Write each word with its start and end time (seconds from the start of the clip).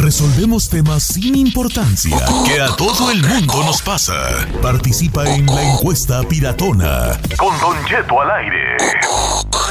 Resolvemos 0.00 0.68
temas 0.68 1.02
sin 1.02 1.34
importancia 1.34 2.16
que 2.46 2.60
a 2.60 2.68
todo 2.76 3.10
el 3.10 3.20
mundo 3.20 3.64
nos 3.64 3.82
pasa. 3.82 4.46
Participa 4.62 5.28
en 5.28 5.44
la 5.46 5.72
encuesta 5.72 6.22
piratona. 6.22 7.20
Con 7.36 7.58
Don 7.58 7.84
Cheto 7.84 8.20
al 8.20 8.30
aire. 8.30 8.76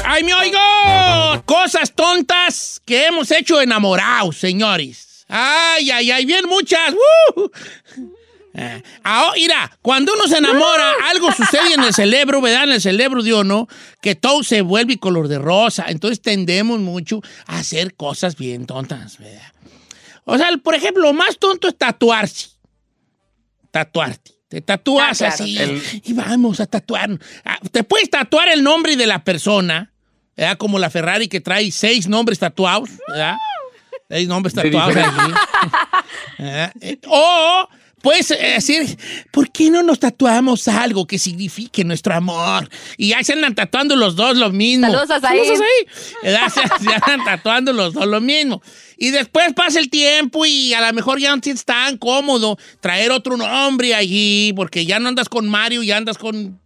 ¡Ay, 0.04 0.24
me 0.24 0.34
oigo! 0.34 1.42
Cosas 1.46 1.92
tontas 1.94 2.82
que 2.84 3.06
hemos 3.06 3.30
hecho 3.30 3.58
enamorados, 3.60 4.36
señores. 4.36 5.24
¡Ay, 5.28 5.90
ay, 5.90 6.10
ay! 6.10 6.24
Bien 6.26 6.46
muchas. 6.46 6.92
¡Uh! 6.92 7.48
Ah, 9.04 9.32
mira, 9.34 9.78
cuando 9.80 10.12
uno 10.12 10.26
se 10.26 10.38
enamora, 10.38 10.92
algo 11.10 11.32
sucede 11.32 11.74
en 11.74 11.84
el 11.84 11.94
cerebro, 11.94 12.40
¿verdad? 12.42 12.64
En 12.64 12.72
el 12.72 12.80
cerebro 12.82 13.22
de 13.22 13.32
uno, 13.32 13.66
que 14.02 14.14
todo 14.14 14.42
se 14.42 14.60
vuelve 14.60 14.98
color 14.98 15.28
de 15.28 15.38
rosa. 15.38 15.86
Entonces 15.88 16.20
tendemos 16.20 16.80
mucho 16.80 17.22
a 17.46 17.58
hacer 17.58 17.94
cosas 17.94 18.36
bien 18.36 18.66
tontas, 18.66 19.18
¿verdad? 19.18 19.52
O 20.30 20.36
sea, 20.36 20.48
por 20.62 20.74
ejemplo, 20.74 21.02
lo 21.04 21.12
más 21.14 21.38
tonto 21.38 21.68
es 21.68 21.76
tatuarse. 21.78 22.48
Tatuarte. 23.70 24.32
Te 24.48 24.60
tatúas 24.62 25.20
Ah, 25.22 25.34
claro. 25.34 25.34
así 25.34 26.00
y 26.04 26.12
vamos 26.14 26.60
a 26.60 26.66
tatuar. 26.66 27.10
Ah, 27.44 27.58
Te 27.70 27.82
puedes 27.84 28.08
tatuar 28.10 28.48
el 28.48 28.62
nombre 28.62 28.96
de 28.96 29.06
la 29.06 29.22
persona, 29.24 29.92
¿verdad? 30.36 30.56
Como 30.58 30.78
la 30.78 30.88
Ferrari 30.90 31.28
que 31.28 31.40
trae 31.40 31.70
seis 31.70 32.08
nombres 32.08 32.38
tatuados, 32.38 32.88
¿verdad? 33.08 33.36
Seis 34.08 34.26
nombres 34.28 34.54
tatuados 34.54 34.96
allí. 34.96 35.34
Eh, 36.80 36.98
O 37.08 37.68
puedes 38.02 38.30
eh, 38.30 38.54
decir, 38.54 38.98
¿por 39.30 39.50
qué 39.50 39.70
no 39.70 39.82
nos 39.82 39.98
tatuamos 39.98 40.68
algo 40.68 41.06
que 41.06 41.18
signifique 41.18 41.84
nuestro 41.84 42.14
amor? 42.14 42.68
Y 42.96 43.12
ahí 43.12 43.24
se 43.24 43.34
andan 43.34 43.54
tatuando 43.54 43.96
los 43.96 44.16
dos 44.16 44.36
lo 44.36 44.50
mismo. 44.50 44.86
Saludos 44.86 45.10
a 45.10 45.20
Said. 45.20 45.44
Saludos 45.44 45.60
a 46.24 46.50
Said. 46.50 46.78
Se, 46.78 46.84
se 46.84 46.94
andan 46.94 47.24
tatuando 47.24 47.72
los 47.72 47.94
dos 47.94 48.06
lo 48.06 48.20
mismo. 48.20 48.62
Y 48.96 49.10
después 49.10 49.52
pasa 49.54 49.78
el 49.78 49.90
tiempo 49.90 50.44
y 50.44 50.74
a 50.74 50.80
lo 50.80 50.92
mejor 50.92 51.20
ya 51.20 51.34
no 51.34 51.40
es 51.44 51.64
tan 51.64 51.96
cómodo 51.98 52.58
traer 52.80 53.12
otro 53.12 53.36
nombre 53.36 53.94
allí, 53.94 54.52
porque 54.56 54.84
ya 54.84 54.98
no 54.98 55.08
andas 55.08 55.28
con 55.28 55.48
Mario, 55.48 55.82
ya 55.82 55.96
andas 55.96 56.18
con 56.18 56.60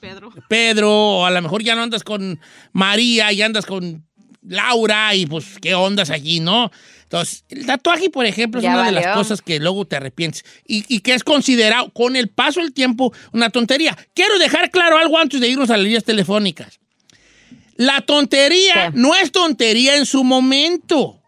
Pedro. 0.00 0.32
Pedro, 0.48 0.90
o 0.90 1.26
a 1.26 1.30
lo 1.30 1.42
mejor 1.42 1.62
ya 1.62 1.74
no 1.74 1.82
andas 1.82 2.04
con 2.04 2.40
María, 2.72 3.32
ya 3.32 3.46
andas 3.46 3.66
con 3.66 4.06
Laura, 4.42 5.14
y 5.14 5.26
pues, 5.26 5.58
¿qué 5.60 5.74
ondas 5.74 6.10
allí, 6.10 6.40
no? 6.40 6.70
Entonces, 7.08 7.42
el 7.48 7.64
tatuaje, 7.64 8.10
por 8.10 8.26
ejemplo, 8.26 8.60
es 8.60 8.64
Ya 8.64 8.74
una 8.74 8.84
de 8.84 8.92
las 8.92 9.04
cosas 9.16 9.40
que 9.40 9.58
luego 9.58 9.86
te 9.86 9.96
arrepientes 9.96 10.44
y, 10.66 10.84
y 10.94 11.00
que 11.00 11.14
es 11.14 11.24
considerado, 11.24 11.90
con 11.94 12.16
el 12.16 12.28
paso 12.28 12.60
del 12.60 12.74
tiempo, 12.74 13.14
una 13.32 13.48
tontería. 13.48 13.96
Quiero 14.14 14.38
dejar 14.38 14.70
claro 14.70 14.98
algo 14.98 15.16
antes 15.18 15.40
de 15.40 15.48
irnos 15.48 15.70
a 15.70 15.78
las 15.78 15.84
líneas 15.84 16.04
telefónicas. 16.04 16.78
La 17.76 18.02
tontería 18.02 18.90
no 18.94 19.14
es 19.14 19.32
tontería 19.32 19.96
en 19.96 20.04
su 20.04 20.22
momento. 20.22 21.22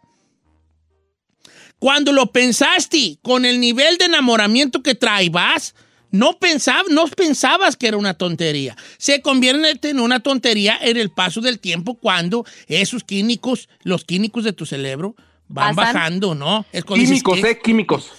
Cuando 1.79 2.13
lo 2.13 2.31
pensaste, 2.31 3.19
con 3.23 3.47
el 3.47 3.59
nivel 3.59 3.97
de 3.97 4.05
enamoramiento 4.05 4.83
que 4.83 4.95
traibas, 4.95 5.75
no, 6.11 6.39
pensab- 6.39 6.89
no 6.91 7.07
pensabas 7.07 7.77
que 7.77 7.87
era 7.89 7.97
una 7.97 8.13
tontería. 8.13 8.77
Se 8.99 9.23
convierte 9.23 9.89
en 9.89 10.01
una 10.01 10.21
tontería 10.21 10.79
en 10.83 10.99
el 10.99 11.11
paso 11.11 11.41
del 11.41 11.59
tiempo 11.59 11.95
cuando 11.95 12.45
esos 12.67 13.03
químicos, 13.03 13.71
los 13.83 14.05
químicos 14.05 14.45
de 14.45 14.53
tu 14.53 14.67
cerebro, 14.67 15.15
van 15.53 15.75
Pasan. 15.75 15.95
bajando, 15.95 16.35
¿no? 16.35 16.65
Es 16.73 16.85
dices, 16.87 17.09
Químicos. 17.23 17.45
¿eh? 17.45 17.59
Químicos. 17.63 18.11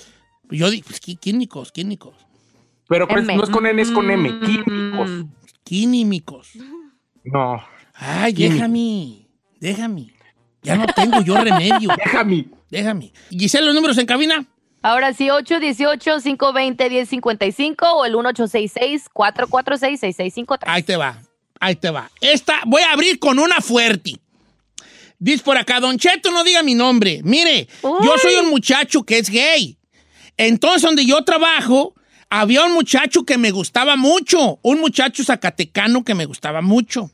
Yo 0.49 0.69
digo, 0.69 0.85
pues, 0.87 0.99
quí- 1.01 1.15
químicos, 1.17 1.71
químicos. 1.71 2.13
Pero 2.87 3.07
pues, 3.07 3.25
no 3.25 3.43
es 3.43 3.49
con 3.49 3.65
N, 3.65 3.81
es 3.81 3.89
con 3.89 4.11
M. 4.11 4.29
Mm. 4.29 4.41
Químicos. 4.45 5.09
Químicos. 5.63 6.49
No. 7.23 7.63
Ay, 7.93 8.33
Químicos. 8.33 8.55
déjame, 8.57 9.27
déjame. 9.59 10.13
Ya 10.63 10.75
no 10.75 10.85
tengo 10.87 11.21
yo 11.21 11.35
remedio. 11.41 11.89
Déjame. 12.05 12.45
Déjame. 12.69 13.11
Giselle, 13.31 13.65
los 13.65 13.73
números 13.75 13.97
en 13.97 14.05
cabina. 14.05 14.45
Ahora 14.83 15.13
sí, 15.13 15.27
818-520-1055 15.27 17.75
o 17.95 18.05
el 18.05 18.13
1866-446-6653. 18.15 20.59
Ahí 20.65 20.83
te 20.83 20.95
va, 20.97 21.19
ahí 21.59 21.75
te 21.75 21.89
va. 21.89 22.09
Esta, 22.21 22.61
voy 22.65 22.81
a 22.83 22.91
abrir 22.93 23.17
con 23.19 23.39
una 23.39 23.59
fuerte. 23.61 24.19
Dice 25.23 25.43
por 25.43 25.55
acá, 25.55 25.79
Don 25.79 25.99
Cheto, 25.99 26.31
no 26.31 26.43
diga 26.43 26.63
mi 26.63 26.73
nombre. 26.73 27.21
Mire, 27.23 27.67
yo 27.83 28.17
soy 28.19 28.33
un 28.37 28.49
muchacho 28.49 29.03
que 29.03 29.19
es 29.19 29.29
gay. 29.29 29.77
Entonces, 30.35 30.81
donde 30.81 31.05
yo 31.05 31.23
trabajo, 31.23 31.93
había 32.27 32.63
un 32.63 32.73
muchacho 32.73 33.23
que 33.23 33.37
me 33.37 33.51
gustaba 33.51 33.95
mucho. 33.95 34.57
Un 34.63 34.79
muchacho 34.79 35.23
zacatecano 35.23 36.03
que 36.03 36.15
me 36.15 36.25
gustaba 36.25 36.63
mucho. 36.63 37.11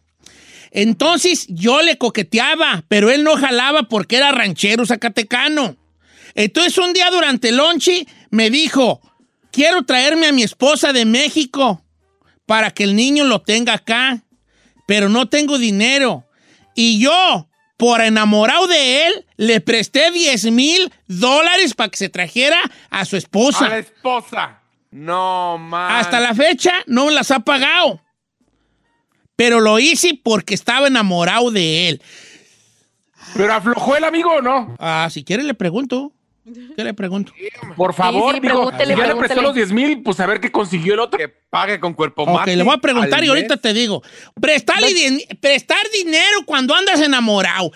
Entonces, 0.71 1.47
yo 1.49 1.81
le 1.81 1.97
coqueteaba, 1.97 2.85
pero 2.87 3.11
él 3.11 3.25
no 3.25 3.35
jalaba 3.35 3.83
porque 3.83 4.15
era 4.15 4.31
ranchero 4.31 4.85
zacatecano. 4.85 5.75
Entonces, 6.33 6.77
un 6.77 6.93
día 6.93 7.11
durante 7.11 7.49
el 7.49 7.57
lonche 7.57 8.07
me 8.29 8.49
dijo, 8.49 9.01
quiero 9.51 9.83
traerme 9.83 10.27
a 10.27 10.31
mi 10.31 10.43
esposa 10.43 10.93
de 10.93 11.03
México 11.03 11.83
para 12.45 12.71
que 12.71 12.85
el 12.85 12.95
niño 12.95 13.25
lo 13.25 13.41
tenga 13.41 13.73
acá, 13.73 14.23
pero 14.87 15.09
no 15.09 15.27
tengo 15.27 15.57
dinero. 15.57 16.23
Y 16.73 16.99
yo, 16.99 17.46
por 17.77 18.01
enamorado 18.01 18.67
de 18.67 19.07
él, 19.07 19.25
le 19.37 19.61
presté 19.61 20.11
10 20.11 20.51
mil 20.51 20.91
dólares 21.07 21.75
para 21.75 21.89
que 21.89 21.97
se 21.97 22.09
trajera 22.09 22.57
a 22.89 23.05
su 23.05 23.15
esposa. 23.15 23.67
A 23.67 23.69
la 23.69 23.77
esposa. 23.77 24.61
No, 24.89 25.57
man. 25.59 25.95
Hasta 25.95 26.19
la 26.19 26.33
fecha 26.33 26.71
no 26.87 27.09
las 27.11 27.29
ha 27.31 27.39
pagado. 27.39 28.01
Pero 29.35 29.59
lo 29.59 29.77
hice 29.77 30.19
porque 30.21 30.55
estaba 30.55 30.87
enamorado 30.87 31.51
de 31.51 31.89
él. 31.89 32.01
¿Pero 33.35 33.53
aflojó 33.53 33.95
el 33.95 34.03
amigo 34.03 34.31
o 34.37 34.41
no? 34.41 34.75
Ah, 34.79 35.07
si 35.11 35.23
quiere 35.23 35.43
le 35.43 35.53
pregunto. 35.53 36.11
¿Qué 36.75 36.83
le 36.83 36.93
pregunto? 36.93 37.33
Por 37.75 37.93
favor, 37.93 38.35
sí, 38.35 38.39
digo, 38.39 38.53
pregúntele, 38.69 38.93
si 38.93 38.99
ya 39.01 39.07
le 39.07 39.15
prestó 39.15 39.41
los 39.41 39.53
10 39.55 39.71
mil, 39.71 40.01
pues 40.01 40.19
a 40.19 40.25
ver 40.25 40.39
qué 40.39 40.51
consiguió 40.51 40.93
el 40.93 40.99
otro. 41.01 41.17
Que 41.17 41.27
pague 41.27 41.79
con 41.79 41.93
cuerpo 41.93 42.23
Ok, 42.23 42.45
le 42.47 42.63
voy 42.63 42.73
a 42.73 42.77
preguntar 42.77 43.23
y 43.23 43.27
ahorita 43.27 43.57
te 43.57 43.73
digo. 43.73 44.01
Prestarle 44.39 44.93
din- 44.93 45.39
prestar 45.39 45.79
dinero 45.93 46.43
cuando 46.45 46.73
andas 46.73 47.01
enamorado. 47.01 47.71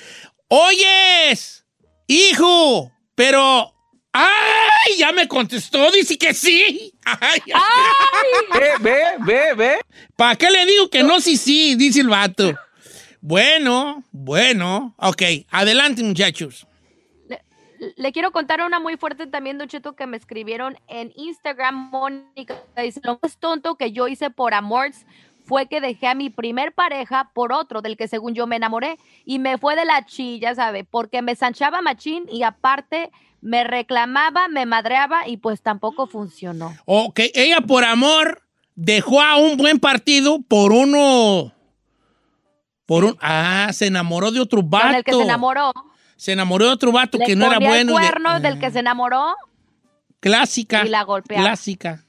Oyes, 0.47 1.65
hijo, 2.07 2.91
pero... 3.15 3.73
¡Ay! 4.13 4.97
Ya 4.97 5.13
me 5.13 5.25
contestó, 5.27 5.89
dice 5.91 6.17
que 6.17 6.33
sí. 6.33 6.93
¡Ay! 7.05 7.41
Ve, 8.53 8.69
ve, 8.81 9.01
ve, 9.19 9.53
ve. 9.55 9.75
¿Para 10.17 10.35
qué 10.35 10.49
le 10.51 10.65
digo 10.65 10.89
que 10.89 11.01
no, 11.01 11.21
sí, 11.21 11.37
sí? 11.37 11.75
Dice 11.75 12.01
el 12.01 12.09
vato. 12.09 12.53
Bueno, 13.21 14.03
bueno. 14.11 14.93
Ok, 14.97 15.21
adelante, 15.49 16.03
muchachos. 16.03 16.67
Le 17.97 18.11
quiero 18.11 18.31
contar 18.31 18.61
una 18.61 18.79
muy 18.79 18.95
fuerte 18.95 19.25
también, 19.25 19.57
Don 19.57 19.67
Cheto, 19.67 19.95
que 19.95 20.05
me 20.05 20.15
escribieron 20.15 20.77
en 20.87 21.11
Instagram. 21.15 21.89
Mónica 21.89 22.55
dice, 22.77 23.01
lo 23.03 23.19
más 23.21 23.37
tonto 23.37 23.73
que 23.73 23.91
yo 23.91 24.07
hice 24.07 24.29
por 24.29 24.53
amores 24.53 25.07
fue 25.43 25.65
que 25.65 25.81
dejé 25.81 26.05
a 26.05 26.13
mi 26.13 26.29
primer 26.29 26.73
pareja 26.73 27.31
por 27.33 27.51
otro 27.51 27.81
del 27.81 27.97
que 27.97 28.07
según 28.07 28.35
yo 28.35 28.45
me 28.45 28.57
enamoré 28.57 28.99
y 29.25 29.39
me 29.39 29.57
fue 29.57 29.75
de 29.75 29.85
la 29.85 30.05
chilla, 30.05 30.53
¿sabe? 30.53 30.83
Porque 30.83 31.23
me 31.23 31.35
sanchaba 31.35 31.81
machín 31.81 32.25
y 32.31 32.43
aparte 32.43 33.09
me 33.41 33.63
reclamaba, 33.63 34.47
me 34.47 34.67
madreaba 34.67 35.27
y 35.27 35.37
pues 35.37 35.63
tampoco 35.63 36.05
funcionó. 36.05 36.75
Ok, 36.85 37.21
ella 37.33 37.61
por 37.61 37.83
amor 37.83 38.43
dejó 38.75 39.21
a 39.21 39.37
un 39.37 39.57
buen 39.57 39.79
partido 39.79 40.39
por 40.47 40.71
uno... 40.71 41.51
Por 42.85 43.05
un... 43.05 43.17
Ah, 43.21 43.71
se 43.73 43.87
enamoró 43.87 44.31
de 44.31 44.39
otro 44.39 44.61
vato. 44.61 44.87
Con 44.87 44.95
el 44.95 45.03
que 45.03 45.13
se 45.13 45.21
enamoró. 45.23 45.71
Se 46.21 46.33
enamoró 46.33 46.65
de 46.65 46.71
otro 46.73 46.91
vato 46.91 47.17
Le 47.17 47.25
que 47.25 47.35
no 47.35 47.47
era 47.47 47.57
bueno. 47.57 47.73
el 47.73 47.81
y 47.81 47.85
de- 47.87 47.93
cuerno 48.11 48.39
del 48.41 48.59
que 48.59 48.69
se 48.69 48.77
enamoró 48.77 49.35
Clásica. 50.19 50.85
Y 50.85 50.89
la 50.89 51.01
golpeaba. 51.01 51.43
Clásica. 51.43 52.03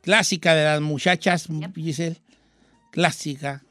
Clásica 0.00 0.54
de 0.54 0.64
las 0.64 0.80
muchachas, 0.80 1.46
Giselle. 1.74 2.16
Clásica. 2.90 3.62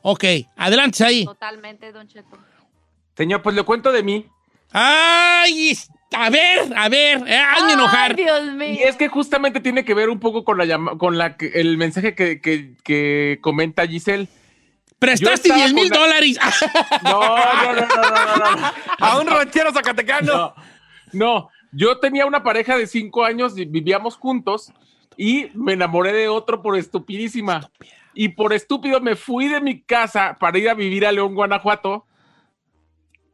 Ok, 0.00 0.24
adelante 0.56 1.04
ahí. 1.04 1.26
Totalmente, 1.26 1.92
Don 1.92 2.08
Cheto. 2.08 2.38
Señor, 3.14 3.42
pues 3.42 3.54
le 3.54 3.64
cuento 3.64 3.92
de 3.92 4.02
mí. 4.02 4.24
Ay, 4.72 5.72
es- 5.72 5.90
a 6.12 6.30
ver, 6.30 6.72
a 6.74 6.88
ver, 6.88 7.22
eh, 7.28 7.36
hazme 7.38 7.74
enojar. 7.74 8.12
Ay, 8.16 8.24
Dios 8.24 8.46
Y 8.46 8.50
mío. 8.52 8.78
es 8.82 8.96
que 8.96 9.08
justamente 9.08 9.60
tiene 9.60 9.84
que 9.84 9.92
ver 9.92 10.08
un 10.08 10.20
poco 10.20 10.42
con 10.42 10.56
la 10.56 10.64
llama- 10.64 10.96
con 10.96 11.18
la 11.18 11.36
que- 11.36 11.52
el 11.60 11.76
mensaje 11.76 12.14
que, 12.14 12.40
que- 12.40 12.74
que 12.82 13.40
comenta 13.42 13.86
Giselle. 13.86 14.26
Prestaste 14.98 15.48
yo 15.48 15.54
estaba 15.54 15.70
10 15.70 15.74
mil 15.74 15.88
la- 15.90 15.98
dólares. 15.98 16.38
No, 17.02 17.20
no, 17.20 17.72
no, 17.74 17.86
no, 17.86 18.36
no, 18.36 18.56
no. 18.56 18.72
A 18.98 19.18
un 19.20 19.26
ranchero 19.26 19.72
zacatecano. 19.72 20.32
No, 20.32 20.54
no, 21.12 21.50
yo 21.72 21.98
tenía 21.98 22.24
una 22.26 22.42
pareja 22.42 22.76
de 22.76 22.86
cinco 22.86 23.24
años 23.24 23.56
y 23.58 23.64
vivíamos 23.66 24.16
juntos 24.16 24.72
y 25.16 25.50
me 25.54 25.74
enamoré 25.74 26.12
de 26.12 26.28
otro 26.28 26.62
por 26.62 26.76
estupidísima. 26.76 27.70
Y 28.14 28.30
por 28.30 28.54
estúpido 28.54 29.00
me 29.00 29.14
fui 29.16 29.46
de 29.48 29.60
mi 29.60 29.82
casa 29.82 30.36
para 30.40 30.58
ir 30.58 30.70
a 30.70 30.74
vivir 30.74 31.04
a 31.06 31.12
León, 31.12 31.34
Guanajuato. 31.34 32.06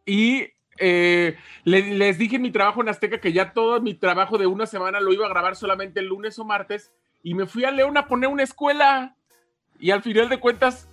Y 0.04 0.48
eh, 0.78 1.36
le- 1.64 1.94
les 1.94 2.18
dije 2.18 2.36
en 2.36 2.42
mi 2.42 2.50
trabajo 2.50 2.80
en 2.82 2.88
Azteca 2.88 3.20
que 3.20 3.32
ya 3.32 3.52
todo 3.52 3.80
mi 3.80 3.94
trabajo 3.94 4.38
de 4.38 4.46
una 4.48 4.66
semana 4.66 4.98
lo 5.00 5.12
iba 5.12 5.26
a 5.26 5.30
grabar 5.30 5.54
solamente 5.54 6.00
el 6.00 6.06
lunes 6.06 6.36
o 6.40 6.44
martes. 6.44 6.92
Y 7.22 7.34
me 7.34 7.46
fui 7.46 7.64
a 7.64 7.70
León 7.70 7.96
a 7.96 8.08
poner 8.08 8.28
una 8.28 8.42
escuela. 8.42 9.14
Y 9.78 9.92
al 9.92 10.02
final 10.02 10.28
de 10.28 10.38
cuentas, 10.40 10.88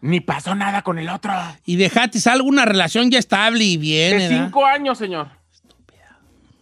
ni 0.00 0.20
pasó 0.20 0.54
nada 0.54 0.82
con 0.82 0.98
el 0.98 1.08
otro. 1.08 1.32
y 1.64 1.76
dejaste 1.76 2.18
alguna 2.30 2.64
relación 2.64 3.10
ya 3.10 3.18
estable 3.18 3.64
y 3.64 3.76
bien. 3.76 4.18
De 4.18 4.28
¿verdad? 4.28 4.44
cinco 4.46 4.64
años, 4.64 4.98
señor. 4.98 5.28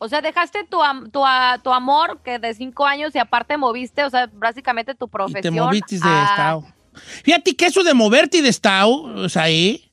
O 0.00 0.08
sea, 0.08 0.20
dejaste 0.20 0.64
tu, 0.70 0.80
am- 0.82 1.10
tu, 1.10 1.24
a- 1.26 1.58
tu 1.62 1.72
amor 1.72 2.20
que 2.24 2.38
de 2.38 2.54
cinco 2.54 2.86
años 2.86 3.12
y 3.14 3.18
aparte 3.18 3.56
moviste, 3.56 4.04
o 4.04 4.10
sea, 4.10 4.28
básicamente 4.32 4.94
tu 4.94 5.06
Y 5.06 5.08
profesión. 5.08 5.42
te 5.42 5.50
moviste 5.60 5.96
de 5.98 6.08
a- 6.08 6.24
estado. 6.30 6.64
Fíjate 7.24 7.56
que 7.56 7.66
eso 7.66 7.82
de 7.82 7.94
moverte 7.94 8.40
de 8.42 8.48
estado, 8.48 8.90
o 8.92 9.28
sea, 9.28 9.42
ahí, 9.44 9.84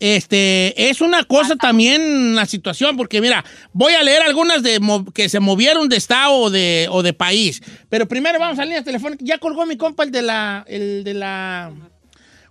este, 0.00 0.88
es 0.90 1.00
una 1.00 1.24
cosa 1.24 1.56
también 1.56 2.34
la 2.36 2.46
situación, 2.46 2.96
porque 2.96 3.20
mira, 3.20 3.44
voy 3.72 3.94
a 3.94 4.02
leer 4.02 4.22
algunas 4.22 4.62
de 4.62 4.80
que 5.14 5.28
se 5.28 5.40
movieron 5.40 5.88
de 5.88 5.96
estado 5.96 6.32
o 6.34 6.50
de, 6.50 6.86
o 6.90 7.02
de 7.02 7.12
país. 7.12 7.62
Pero 7.88 8.06
primero 8.06 8.38
vamos 8.38 8.58
a 8.58 8.64
líneas 8.64 8.84
telefónicas. 8.84 9.26
Ya 9.26 9.38
colgó 9.38 9.66
mi 9.66 9.76
compa 9.76 10.04
el 10.04 10.10
de 10.12 10.22
la, 10.22 10.64
el 10.68 11.04
de 11.04 11.14
la. 11.14 11.72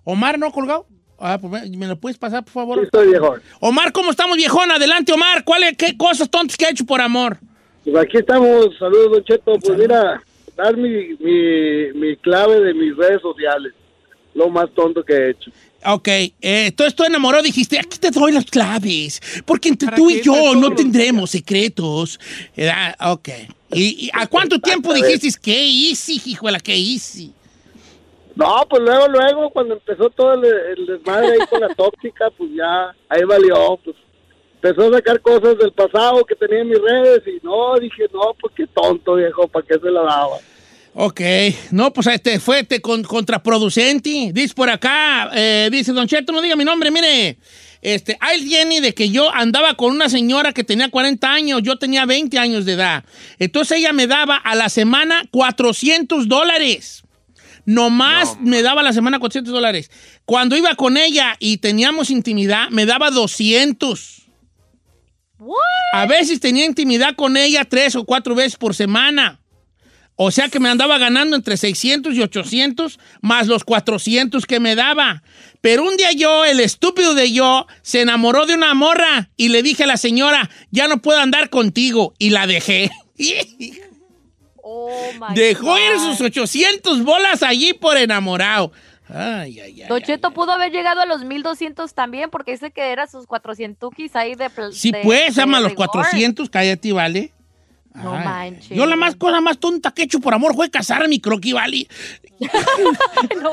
Omar, 0.10 0.40
¿no 0.40 0.50
colgado? 0.54 0.88
Ah, 1.20 1.38
pues 1.38 1.70
me- 1.70 1.78
me 1.78 1.86
lo 1.88 2.00
puedes 2.00 2.18
pasar, 2.18 2.42
por 2.46 2.54
favor. 2.54 2.82
estoy 2.82 3.10
viejo. 3.10 3.36
Omar, 3.60 3.92
¿cómo 3.92 4.12
estamos, 4.12 4.38
viejón? 4.38 4.72
Adelante, 4.72 5.12
Omar. 5.12 5.44
¿Cuáles, 5.44 5.76
qué 5.76 5.98
cosas 5.98 6.30
tontas 6.30 6.56
que 6.56 6.66
ha 6.66 6.70
hecho 6.70 6.86
por 6.86 7.02
amor? 7.02 7.38
Pues 7.84 7.94
aquí 7.98 8.18
estamos, 8.18 8.68
saludos, 8.80 9.12
Don 9.12 9.24
Cheto. 9.26 9.60
Pues 9.60 9.78
mira, 9.78 10.22
dar 10.56 10.78
mi, 10.78 11.10
mi, 11.20 11.92
mi 11.94 12.16
clave 12.18 12.62
de 12.62 12.74
mis 12.74 12.96
redes 12.96 13.22
sociales. 13.22 13.74
Lo 14.34 14.48
más 14.50 14.68
tonto 14.74 15.04
que 15.04 15.14
he 15.14 15.30
hecho. 15.32 15.52
Ok, 15.84 16.08
eh, 16.08 16.32
entonces 16.42 16.96
tú 16.96 17.04
enamorado 17.04 17.44
dijiste, 17.44 17.78
aquí 17.78 17.98
te 18.00 18.10
doy 18.12 18.32
las 18.32 18.46
claves, 18.46 19.20
porque 19.46 19.68
entre 19.70 19.88
¿Para 19.88 19.98
tú 19.98 20.10
y 20.10 20.22
yo 20.22 20.56
no 20.56 20.74
tendremos 20.74 21.32
secretos. 21.32 22.18
¿Verdad? 22.56 22.96
Ok. 23.12 23.30
¿Y, 23.74 24.06
y 24.06 24.10
a 24.14 24.28
cuánto 24.28 24.60
tiempo 24.60 24.94
dijiste, 24.94 25.30
qué 25.42 25.66
easy, 25.90 26.22
hijuela, 26.26 26.60
qué 26.60 26.76
easy? 26.76 27.34
No, 28.38 28.68
pues 28.70 28.82
luego, 28.84 29.08
luego, 29.08 29.50
cuando 29.50 29.74
empezó 29.74 30.10
todo 30.12 30.34
el, 30.34 30.46
el 30.46 30.86
desmadre 30.86 31.34
ahí 31.34 31.48
con 31.50 31.60
la 31.60 31.70
tóxica, 31.76 32.30
pues 32.38 32.52
ya, 32.56 32.96
ahí 33.10 33.24
valió. 33.24 33.80
Pues 33.84 33.96
empezó 34.62 34.90
a 34.90 34.98
sacar 34.98 35.22
cosas 35.22 35.58
del 35.58 35.72
pasado 35.72 36.24
que 36.24 36.36
tenía 36.36 36.60
en 36.60 36.70
mis 36.70 36.80
redes 36.80 37.24
y 37.28 37.44
no, 37.44 37.80
dije, 37.80 38.06
no, 38.14 38.36
pues 38.40 38.54
qué 38.56 38.68
tonto, 38.68 39.16
viejo, 39.16 39.48
¿para 39.48 39.66
qué 39.66 39.80
se 39.80 39.90
la 39.90 40.02
daba? 40.02 40.38
Ok, 41.00 41.22
no, 41.72 41.94
pues 41.94 42.08
este 42.08 42.40
fue 42.40 42.62
este, 42.62 42.82
con, 42.82 43.04
contraproducente. 43.04 44.32
Dice 44.34 44.54
por 44.56 44.70
acá, 44.70 45.30
eh, 45.36 45.70
dice 45.72 45.92
Don 45.94 46.08
Cheto, 46.08 46.32
no 46.32 46.42
diga 46.42 46.56
mi 46.56 46.64
nombre, 46.64 46.90
mire. 46.90 47.38
Este, 47.84 48.18
hay 48.20 48.48
Jenny 48.48 48.80
de 48.80 48.94
que 48.96 49.10
yo 49.10 49.32
andaba 49.32 49.76
con 49.76 49.92
una 49.92 50.10
señora 50.10 50.54
que 50.54 50.64
tenía 50.64 50.90
40 50.90 51.32
años, 51.32 51.62
yo 51.62 51.78
tenía 51.78 52.06
20 52.06 52.40
años 52.40 52.66
de 52.66 52.74
edad. 52.74 53.04
Entonces 53.38 53.78
ella 53.78 53.94
me 53.94 54.08
daba 54.08 54.38
a 54.38 54.56
la 54.56 54.70
semana 54.70 55.24
400 55.30 56.28
dólares. 56.28 57.04
Nomás 57.68 58.40
me 58.40 58.62
daba 58.62 58.80
a 58.80 58.84
la 58.86 58.94
semana 58.94 59.20
400 59.20 59.54
dólares. 59.54 59.92
Cuando 60.24 60.56
iba 60.56 60.74
con 60.76 60.96
ella 60.96 61.36
y 61.38 61.58
teníamos 61.58 62.10
intimidad, 62.10 62.70
me 62.70 62.86
daba 62.86 63.12
200. 63.12 64.26
A 65.92 66.06
veces 66.06 66.40
tenía 66.40 66.64
intimidad 66.64 67.18
con 67.18 67.36
ella 67.36 67.66
tres 67.66 67.98
o 67.98 68.06
cuatro 68.06 68.36
veces 68.36 68.56
por 68.56 68.74
semana. 68.74 69.42
O 70.16 70.32
sea 70.32 70.48
que 70.48 70.62
me 70.62 70.70
andaba 70.70 70.98
ganando 70.98 71.36
entre 71.36 71.58
600 71.58 72.16
y 72.16 72.22
800 72.22 73.00
más 73.20 73.48
los 73.48 73.66
400 73.66 74.46
que 74.46 74.62
me 74.62 74.74
daba. 74.76 75.22
Pero 75.60 75.84
un 75.84 75.98
día 75.98 76.14
yo, 76.14 76.46
el 76.46 76.62
estúpido 76.62 77.16
de 77.16 77.34
yo, 77.34 77.68
se 77.82 78.00
enamoró 78.00 78.46
de 78.46 78.54
una 78.54 78.74
morra 78.76 79.30
y 79.36 79.50
le 79.50 79.62
dije 79.62 79.84
a 79.84 79.88
la 79.88 79.98
señora, 79.98 80.50
ya 80.72 80.88
no 80.88 81.02
puedo 81.02 81.20
andar 81.20 81.50
contigo. 81.50 82.14
Y 82.18 82.30
la 82.30 82.48
dejé. 82.48 82.90
Oh, 84.70 85.12
my 85.20 85.34
Dejó 85.34 85.66
God. 85.68 85.78
ir 85.78 86.00
sus 86.00 86.20
800 86.22 87.04
bolas 87.04 87.42
allí 87.42 87.74
por 87.74 87.96
enamorado. 87.98 88.72
Ay, 89.10 89.62
ay, 89.62 89.82
ay. 89.84 89.88
Don 89.88 89.98
ay, 90.00 90.04
Cheto 90.04 90.28
ay. 90.28 90.34
pudo 90.34 90.52
haber 90.52 90.72
llegado 90.74 91.00
a 91.00 91.06
los 91.06 91.24
1200 91.24 91.94
también, 91.94 92.30
porque 92.30 92.52
dice 92.52 92.72
que 92.72 92.82
era 92.92 93.08
sus 93.08 93.26
400 93.26 93.90
ahí 94.16 94.36
de. 94.36 94.50
Sí, 94.74 94.92
de- 94.92 95.00
pues, 95.04 95.36
de 95.36 95.42
ama 95.42 95.62
los 95.62 95.70
rigor. 95.72 95.88
400, 95.88 96.50
cállate, 96.50 96.92
¿vale? 96.92 97.32
No 97.94 98.14
Ay, 98.14 98.26
manches. 98.26 98.78
Yo 98.78 98.86
la 98.86 98.96
más 98.98 99.16
cosa 99.16 99.40
más 99.42 99.58
tonta 99.58 99.92
que 99.92 100.02
he 100.02 100.06
hecho 100.06 100.20
por 100.20 100.34
amor 100.34 100.54
fue 100.54 100.70
casar 100.70 101.02
a 101.04 101.08
mi 101.08 101.20
croquis, 101.22 101.54
¿vale? 101.54 101.88
no, 103.42 103.52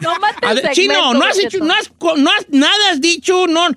no 0.00 0.18
mates 0.18 0.48
A 0.50 0.54
ver, 0.54 0.70
Chino, 0.72 1.14
no 1.14 1.24
has 1.24 1.38
hecho, 1.38 1.58
no 1.58 1.74
has, 1.74 1.90
no 2.16 2.30
has- 2.30 2.46
nada 2.48 2.90
has 2.90 3.00
dicho, 3.00 3.46
no. 3.46 3.68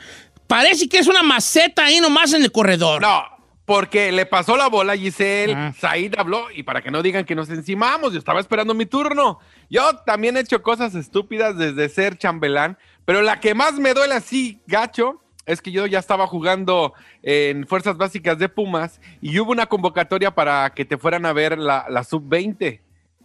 Parece 0.48 0.90
que 0.90 0.98
es 0.98 1.08
una 1.08 1.24
maceta 1.24 1.86
ahí 1.86 2.00
nomás 2.00 2.34
en 2.34 2.44
el 2.44 2.52
corredor. 2.52 3.02
No, 3.02 3.24
porque 3.72 4.12
le 4.12 4.26
pasó 4.26 4.58
la 4.58 4.68
bola 4.68 4.92
a 4.94 4.98
Giselle, 4.98 5.54
Ah. 5.56 5.74
Said 5.80 6.16
habló 6.18 6.52
y 6.54 6.64
para 6.64 6.82
que 6.82 6.92
no 6.92 7.02
digan 7.02 7.24
que 7.24 7.36
nos 7.36 7.50
encimamos, 7.50 8.12
yo 8.12 8.20
estaba 8.20 8.42
esperando 8.42 8.74
mi 8.74 8.86
turno. 8.86 9.40
Yo 9.70 9.96
también 10.06 10.36
he 10.36 10.42
hecho 10.42 10.62
cosas 10.62 10.94
estúpidas 10.94 11.58
desde 11.58 11.88
ser 11.88 12.18
chambelán, 12.18 12.78
pero 13.06 13.22
la 13.22 13.40
que 13.40 13.56
más 13.56 13.80
me 13.80 13.94
duele 13.94 14.14
así, 14.14 14.60
gacho, 14.68 15.22
es 15.46 15.62
que 15.62 15.72
yo 15.72 15.86
ya 15.86 16.00
estaba 16.00 16.28
jugando 16.28 16.94
en 17.24 17.66
Fuerzas 17.66 17.96
Básicas 17.96 18.38
de 18.38 18.50
Pumas 18.50 19.00
y 19.22 19.40
hubo 19.40 19.54
una 19.54 19.68
convocatoria 19.68 20.32
para 20.36 20.72
que 20.72 20.84
te 20.84 20.98
fueran 20.98 21.26
a 21.26 21.32
ver 21.32 21.58
la, 21.58 21.86
la 21.90 22.04
sub-20. 22.04 22.82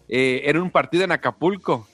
Eh, 0.09 0.43
era 0.45 0.63
un 0.63 0.71
partido 0.71 1.03
en 1.03 1.11
Acapulco. 1.11 1.89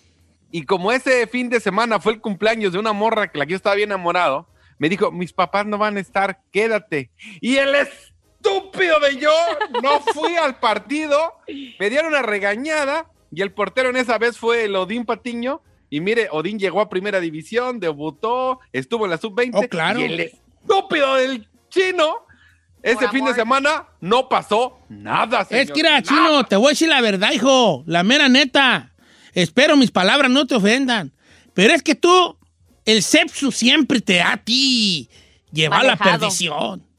Y 0.50 0.64
como 0.64 0.92
ese 0.92 1.26
fin 1.26 1.48
de 1.48 1.58
semana 1.58 2.00
fue 2.00 2.12
el 2.12 2.20
cumpleaños 2.20 2.74
de 2.74 2.78
una 2.78 2.92
morra 2.92 3.28
que 3.28 3.38
la 3.38 3.46
que 3.46 3.52
yo 3.52 3.56
estaba 3.56 3.76
bien 3.76 3.88
enamorado, 3.88 4.46
me 4.78 4.88
dijo, 4.88 5.10
mis 5.10 5.32
papás 5.32 5.64
no 5.64 5.78
van 5.78 5.96
a 5.96 6.00
estar, 6.00 6.40
quédate. 6.50 7.10
Y 7.40 7.56
el 7.56 7.74
estúpido 8.42 8.98
de 9.00 9.18
yo 9.18 9.32
no 9.82 10.00
fui 10.00 10.34
al 10.36 10.58
partido, 10.58 11.34
me 11.78 11.90
dieron 11.90 12.08
una 12.08 12.22
regañada 12.22 13.06
y 13.30 13.42
el 13.42 13.52
portero 13.52 13.90
en 13.90 13.96
esa 13.96 14.18
vez 14.18 14.36
fue 14.36 14.64
el 14.64 14.76
Odín 14.76 15.04
Patiño. 15.04 15.62
Y 15.88 16.00
mire, 16.00 16.28
Odín 16.30 16.58
llegó 16.58 16.80
a 16.80 16.88
primera 16.88 17.20
división, 17.20 17.78
debutó, 17.78 18.60
estuvo 18.72 19.04
en 19.04 19.10
la 19.10 19.18
sub-20. 19.18 19.50
Oh, 19.54 19.68
claro. 19.68 20.00
Y 20.00 20.04
el 20.04 20.20
estúpido 20.20 21.16
del 21.16 21.48
chino, 21.68 22.26
ese 22.82 23.08
fin 23.08 23.24
de 23.24 23.34
semana 23.34 23.86
no 24.00 24.28
pasó 24.28 24.78
nada. 24.88 25.46
es 25.50 25.70
que 25.70 25.80
era, 25.80 26.00
nada. 26.00 26.02
Chino, 26.02 26.44
te 26.44 26.56
voy 26.56 26.66
a 26.66 26.70
decir 26.70 26.88
la 26.88 27.00
verdad, 27.00 27.32
hijo. 27.32 27.84
La 27.86 28.02
mera 28.02 28.28
neta. 28.28 28.92
Espero 29.34 29.76
mis 29.76 29.90
palabras 29.90 30.30
no 30.30 30.46
te 30.46 30.54
ofendan. 30.54 31.12
Pero 31.54 31.74
es 31.74 31.82
que 31.82 31.94
tú, 31.94 32.38
el 32.86 33.02
sepsu 33.02 33.52
siempre 33.52 34.00
te 34.00 34.16
da 34.16 34.32
a 34.32 34.36
ti. 34.38 35.10
Lleva 35.52 35.78
a 35.78 35.84
la 35.84 35.96
perdición. 35.96 36.91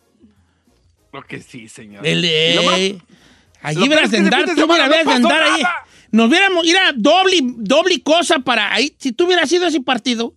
Lo 1.13 1.21
que 1.23 1.41
sí, 1.41 1.69
señor. 1.69 2.05
Más- 2.65 2.75
allí 3.61 3.87
peor 3.87 4.09
de 4.09 4.17
andar, 4.17 4.45
tú 4.55 4.67
no 4.67 4.73
de 4.75 4.81
andar 5.13 5.43
ahí. 5.43 5.61
nada. 5.61 5.85
Nos 6.11 6.27
hubiéramos, 6.29 6.65
mira, 6.65 6.91
doble, 6.95 7.37
doble 7.41 8.01
cosa 8.03 8.39
para 8.39 8.73
ahí. 8.73 8.95
Si 8.99 9.11
tú 9.13 9.25
hubieras 9.25 9.49
sido 9.49 9.67
ese 9.67 9.81
partido, 9.81 10.33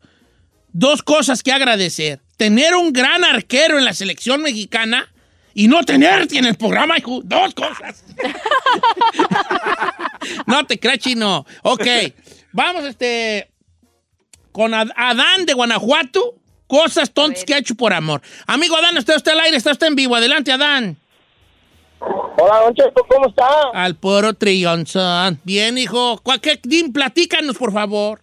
dos 0.73 1.02
cosas 1.02 1.42
que 1.42 1.52
agradecer. 1.52 2.21
Tener 2.37 2.75
un 2.75 2.92
gran 2.92 3.25
arquero 3.25 3.78
en 3.78 3.85
la 3.85 3.95
selección 3.95 4.42
mexicana 4.42 5.11
y 5.54 5.68
no 5.68 5.83
tenerte 5.85 6.38
en 6.38 6.45
el 6.45 6.56
programa, 6.56 6.99
hijo. 6.99 7.21
Dos 7.25 7.54
cosas. 7.54 8.04
no 10.47 10.66
te 10.66 10.78
creas, 10.78 10.99
chino. 10.99 11.47
Ok, 11.62 11.87
vamos 12.52 12.85
este 12.85 13.50
con 14.52 14.75
Ad- 14.75 14.90
Adán 14.97 15.47
de 15.47 15.54
Guanajuato. 15.54 16.35
Cosas 16.66 17.12
tontas 17.12 17.44
que 17.44 17.54
ha 17.54 17.58
hecho 17.58 17.75
por 17.75 17.92
amor. 17.92 18.20
Amigo 18.46 18.76
Adán, 18.76 18.96
está 18.96 19.14
usted 19.16 19.32
al 19.32 19.40
aire, 19.40 19.56
está 19.56 19.70
usted 19.73 19.87
en 19.87 19.94
vivo. 19.94 20.16
Adelante, 20.16 20.50
Adán. 20.52 20.96
Hola, 22.00 22.61
Don 22.64 22.75
Cheto, 22.75 23.04
¿cómo 23.08 23.28
está? 23.28 23.46
Al 23.73 23.94
puro 23.96 24.35
trillonzón. 24.35 25.40
Bien, 25.44 25.78
hijo. 25.78 26.20
¿Cuál- 26.23 26.40
qué- 26.40 26.61
Dim, 26.62 26.92
platícanos, 26.92 27.56
por 27.56 27.73
favor. 27.73 28.20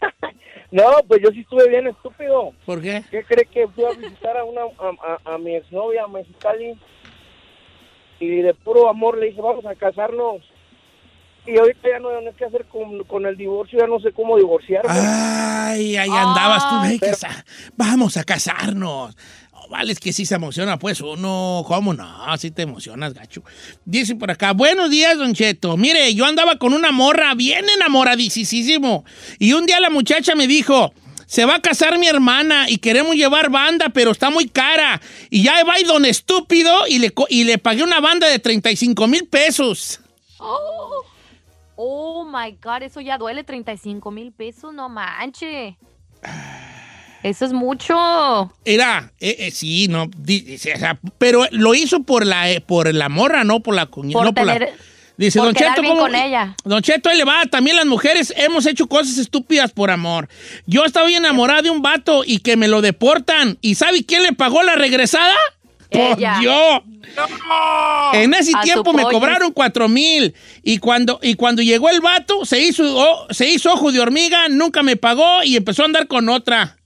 No, 0.70 0.82
pues 1.06 1.22
yo 1.22 1.30
sí 1.30 1.42
estuve 1.42 1.68
bien 1.68 1.86
estúpido. 1.86 2.52
¿Por 2.66 2.82
qué? 2.82 3.04
¿Qué 3.08 3.22
cree 3.22 3.46
que 3.46 3.68
fui 3.68 3.84
a 3.84 3.90
visitar 3.90 4.36
a 4.36 4.42
una 4.42 4.62
a, 4.62 5.20
a- 5.30 5.34
a 5.34 5.38
mi 5.38 5.54
exnovia 5.54 6.02
a 6.02 6.08
Mexicali? 6.08 6.74
y 8.18 8.28
de 8.42 8.54
puro 8.54 8.88
amor 8.88 9.18
le 9.18 9.26
dije, 9.26 9.40
vamos 9.40 9.64
a 9.66 9.74
casarnos. 9.76 10.42
Y 11.46 11.58
ahorita 11.58 11.88
ya 11.88 11.98
no, 11.98 12.10
no 12.20 12.30
sé 12.30 12.36
qué 12.38 12.44
hacer 12.46 12.64
con, 12.66 13.04
con 13.04 13.26
el 13.26 13.36
divorcio, 13.36 13.78
ya 13.78 13.86
no 13.86 14.00
sé 14.00 14.12
cómo 14.12 14.36
divorciarme. 14.38 14.88
Ay, 14.90 15.96
ahí 15.96 16.08
andabas 16.10 16.68
tú. 16.68 16.74
"Ay, 16.76 16.98
casa- 16.98 17.44
Vamos 17.76 18.16
a 18.16 18.24
casarnos. 18.24 19.14
Oh, 19.52 19.68
vale, 19.68 19.92
es 19.92 20.00
que 20.00 20.12
sí 20.12 20.24
se 20.24 20.34
emociona, 20.36 20.78
pues 20.78 21.00
uno. 21.02 21.62
¿Cómo 21.66 21.92
no? 21.92 22.36
Sí 22.38 22.50
te 22.50 22.62
emocionas, 22.62 23.12
gacho. 23.12 23.42
Dice 23.84 24.14
por 24.16 24.30
acá, 24.30 24.52
buenos 24.52 24.90
días, 24.90 25.18
Don 25.18 25.34
Cheto. 25.34 25.76
Mire, 25.76 26.14
yo 26.14 26.24
andaba 26.24 26.56
con 26.58 26.72
una 26.72 26.92
morra 26.92 27.34
bien 27.34 27.66
enamoradísimo. 27.68 29.04
Y 29.38 29.52
un 29.52 29.66
día 29.66 29.80
la 29.80 29.90
muchacha 29.90 30.34
me 30.34 30.46
dijo, 30.46 30.92
se 31.26 31.44
va 31.44 31.56
a 31.56 31.60
casar 31.62 31.98
mi 31.98 32.06
hermana 32.06 32.70
y 32.70 32.78
queremos 32.78 33.16
llevar 33.16 33.50
banda, 33.50 33.90
pero 33.90 34.10
está 34.12 34.30
muy 34.30 34.48
cara. 34.48 35.00
Y 35.30 35.42
ya 35.42 35.62
va 35.64 35.78
y 35.78 35.84
don 35.84 36.04
estúpido 36.04 36.86
y 36.86 36.98
le, 36.98 37.10
co- 37.10 37.26
y 37.28 37.44
le 37.44 37.58
pagué 37.58 37.82
una 37.82 38.00
banda 38.00 38.28
de 38.28 38.38
35 38.38 39.06
mil 39.08 39.26
pesos. 39.26 40.00
Oh, 40.38 41.04
oh 41.76 42.24
my 42.24 42.56
God, 42.62 42.82
eso 42.82 43.00
ya 43.00 43.18
duele 43.18 43.44
35 43.44 44.10
mil 44.10 44.32
pesos, 44.32 44.72
no 44.74 44.88
manche. 44.88 45.76
Eso 47.22 47.46
es 47.46 47.52
mucho. 47.54 47.94
Era, 48.66 49.10
eh, 49.18 49.36
eh, 49.38 49.50
sí, 49.50 49.88
no, 49.88 50.08
di- 50.14 50.40
dice, 50.42 50.74
o 50.74 50.78
sea, 50.78 50.98
pero 51.16 51.46
lo 51.52 51.74
hizo 51.74 52.02
por 52.02 52.26
la, 52.26 52.50
eh, 52.50 52.60
por 52.60 52.92
la 52.94 53.08
morra, 53.08 53.44
no 53.44 53.60
por 53.60 53.74
la 53.74 53.86
cuñada. 53.86 54.24
No 54.24 54.34
por 54.34 54.44
la- 54.44 54.52
tener- 54.54 54.74
dice, 55.16 55.38
por 55.38 55.46
Don 55.46 55.54
Cheto, 55.54 55.82
¿cómo- 55.82 55.96
con 56.00 56.14
ella. 56.14 56.54
Don 56.64 56.82
Cheto, 56.82 57.08
ahí 57.08 57.16
le 57.16 57.24
va, 57.24 57.46
también 57.46 57.76
las 57.76 57.86
mujeres 57.86 58.34
hemos 58.36 58.66
hecho 58.66 58.86
cosas 58.88 59.16
estúpidas 59.16 59.72
por 59.72 59.90
amor. 59.90 60.28
Yo 60.66 60.84
estaba 60.84 61.10
enamorada 61.10 61.62
de 61.62 61.70
un 61.70 61.80
vato 61.80 62.24
y 62.26 62.40
que 62.40 62.56
me 62.58 62.68
lo 62.68 62.82
deportan. 62.82 63.56
¿Y 63.62 63.76
sabe 63.76 64.04
quién 64.04 64.22
le 64.22 64.34
pagó 64.34 64.62
la 64.62 64.74
regresada? 64.74 65.34
Pues 65.94 66.16
Ella. 66.18 66.40
yo. 66.42 66.82
En 68.14 68.34
ese 68.34 68.52
A 68.56 68.62
tiempo 68.62 68.92
me 68.92 69.02
pollo. 69.04 69.14
cobraron 69.18 69.52
cuatro 69.52 69.88
mil. 69.88 70.34
Y 70.62 70.78
cuando, 70.78 71.20
y 71.22 71.34
cuando 71.34 71.62
llegó 71.62 71.88
el 71.88 72.00
vato, 72.00 72.44
se 72.44 72.60
hizo, 72.60 72.82
oh, 72.96 73.26
se 73.30 73.48
hizo 73.48 73.72
ojo 73.72 73.92
de 73.92 74.00
hormiga, 74.00 74.48
nunca 74.48 74.82
me 74.82 74.96
pagó 74.96 75.42
y 75.44 75.56
empezó 75.56 75.82
a 75.82 75.86
andar 75.86 76.06
con 76.08 76.28
otra. 76.28 76.76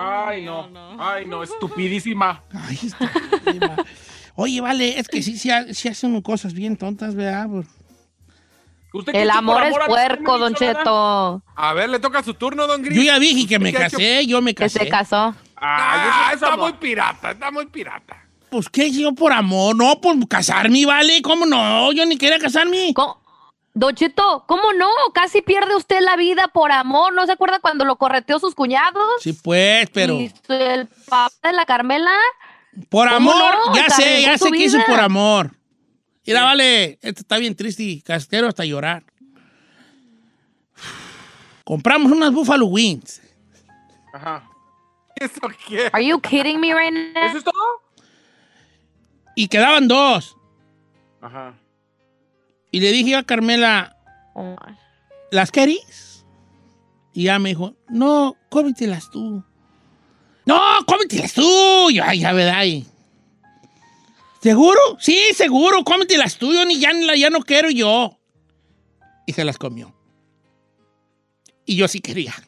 Ay, 0.00 0.42
no. 0.44 0.68
Ay, 0.98 1.26
no, 1.26 1.42
estupidísima. 1.42 2.42
Ay, 2.52 2.78
está 2.82 3.10
prima. 3.44 3.76
Oye, 4.36 4.60
vale, 4.60 4.98
es 4.98 5.08
que 5.08 5.22
sí, 5.22 5.36
sí, 5.36 5.50
ha- 5.50 5.72
sí 5.74 5.88
hacen 5.88 6.20
cosas 6.22 6.54
bien 6.54 6.76
tontas, 6.76 7.14
¿verdad? 7.14 7.48
¿Usted 8.92 9.12
qué 9.12 9.22
El 9.22 9.28
por 9.28 9.36
amor 9.38 9.62
es 9.64 9.74
no 9.76 9.86
puerco, 9.86 10.38
Don? 10.38 10.54
Cheto. 10.54 11.42
A 11.56 11.72
ver, 11.74 11.90
le 11.90 11.98
toca 12.00 12.22
su 12.22 12.34
turno, 12.34 12.66
don 12.66 12.82
Gris. 12.82 12.96
Yo 12.96 13.02
ya 13.02 13.18
dije 13.18 13.46
que 13.46 13.58
me 13.58 13.72
casé, 13.72 14.26
yo 14.26 14.40
me 14.40 14.54
Que 14.54 14.64
casé. 14.64 14.78
se 14.80 14.88
casó. 14.88 15.34
Ah, 15.60 16.28
es 16.28 16.34
está 16.34 16.54
amor. 16.54 16.70
muy 16.70 16.78
pirata, 16.78 17.30
está 17.32 17.50
muy 17.50 17.66
pirata. 17.66 18.16
Pues, 18.50 18.68
¿qué 18.68 18.90
yo 18.90 19.12
por 19.14 19.32
amor? 19.32 19.76
No, 19.76 20.00
por 20.00 20.26
casarme, 20.26 20.84
¿vale? 20.86 21.22
¿Cómo 21.22 21.46
no? 21.46 21.92
Yo 21.92 22.04
ni 22.06 22.16
quería 22.16 22.38
casarme. 22.38 22.92
¿Cómo? 22.94 23.20
Don 23.72 23.94
Cheto, 23.94 24.44
¿cómo 24.48 24.72
no? 24.72 24.88
Casi 25.14 25.42
pierde 25.42 25.76
usted 25.76 26.00
la 26.00 26.16
vida 26.16 26.48
por 26.48 26.72
amor. 26.72 27.12
¿No 27.14 27.24
se 27.26 27.32
acuerda 27.32 27.60
cuando 27.60 27.84
lo 27.84 27.96
correteó 27.96 28.40
sus 28.40 28.54
cuñados? 28.56 29.22
Sí, 29.22 29.32
pues, 29.32 29.88
pero 29.90 30.14
Y 30.14 30.32
el 30.48 30.88
papá 31.08 31.30
de 31.44 31.52
la 31.52 31.64
Carmela. 31.66 32.10
por 32.88 33.08
¿Cómo 33.08 33.30
amor, 33.30 33.54
no? 33.68 33.76
ya 33.76 33.88
sé, 33.90 34.22
ya 34.22 34.36
sé 34.38 34.50
que 34.50 34.58
vida. 34.58 34.84
por 34.88 34.98
amor. 34.98 35.52
Mira, 36.26 36.42
vale, 36.42 36.98
esto 37.02 37.20
está 37.20 37.38
bien 37.38 37.54
triste 37.54 37.82
y 37.84 38.00
castero 38.02 38.48
hasta 38.48 38.64
llorar. 38.64 39.04
Compramos 41.64 42.10
unas 42.10 42.32
Buffalo 42.32 42.66
Wings. 42.66 43.20
Ajá. 44.12 44.49
¿Eso 45.20 45.40
qué? 45.68 45.88
Are 45.92 46.04
you 46.04 46.20
kidding 46.20 46.58
me 46.60 46.72
right 46.74 46.92
now? 46.92 47.24
¿Eso 47.28 47.38
es 47.38 47.44
todo? 47.44 47.54
Y 49.36 49.46
quedaban 49.48 49.86
dos. 49.86 50.36
Ajá. 51.20 51.54
Y 52.72 52.80
le 52.80 52.90
dije 52.92 53.10
yo 53.10 53.18
a 53.18 53.22
Carmela, 53.22 53.96
Oh. 54.34 54.56
¿las 55.30 55.50
querís? 55.50 56.24
Y 57.12 57.24
ya 57.24 57.38
me 57.38 57.50
dijo, 57.50 57.74
no, 57.88 58.36
cómetelas 58.48 59.10
tú. 59.10 59.44
No, 60.46 60.58
cómetelas 60.86 61.34
tú. 61.34 61.90
Yo, 61.90 62.02
ay, 62.04 62.20
ya, 62.20 62.32
¿verdad? 62.32 62.64
Y, 62.64 62.86
¿Seguro? 64.40 64.80
Sí, 64.98 65.18
seguro, 65.34 65.84
cómetelas 65.84 66.36
tú. 66.38 66.52
Yo 66.54 66.64
ni 66.64 66.78
ya, 66.78 66.92
ya 67.16 67.28
no 67.28 67.40
quiero 67.40 67.68
yo. 67.70 68.18
Y 69.26 69.32
se 69.34 69.44
las 69.44 69.58
comió. 69.58 69.94
Y 71.66 71.76
yo 71.76 71.88
sí 71.88 72.00
quería. 72.00 72.32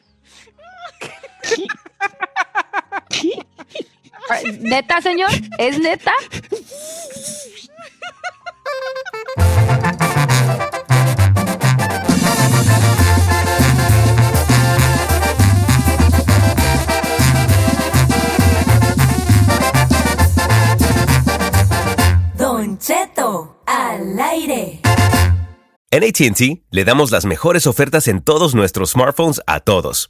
¿Neta, 4.59 5.01
señor? 5.01 5.29
¿Es 5.57 5.79
neta? 5.79 6.13
Don 22.37 22.77
Cheto, 22.79 23.61
al 23.65 24.19
aire. 24.19 24.79
En 25.91 26.03
ATT 26.03 26.63
le 26.71 26.85
damos 26.85 27.11
las 27.11 27.25
mejores 27.25 27.67
ofertas 27.67 28.07
en 28.07 28.23
todos 28.23 28.55
nuestros 28.55 28.91
smartphones 28.91 29.41
a 29.45 29.59
todos. 29.59 30.09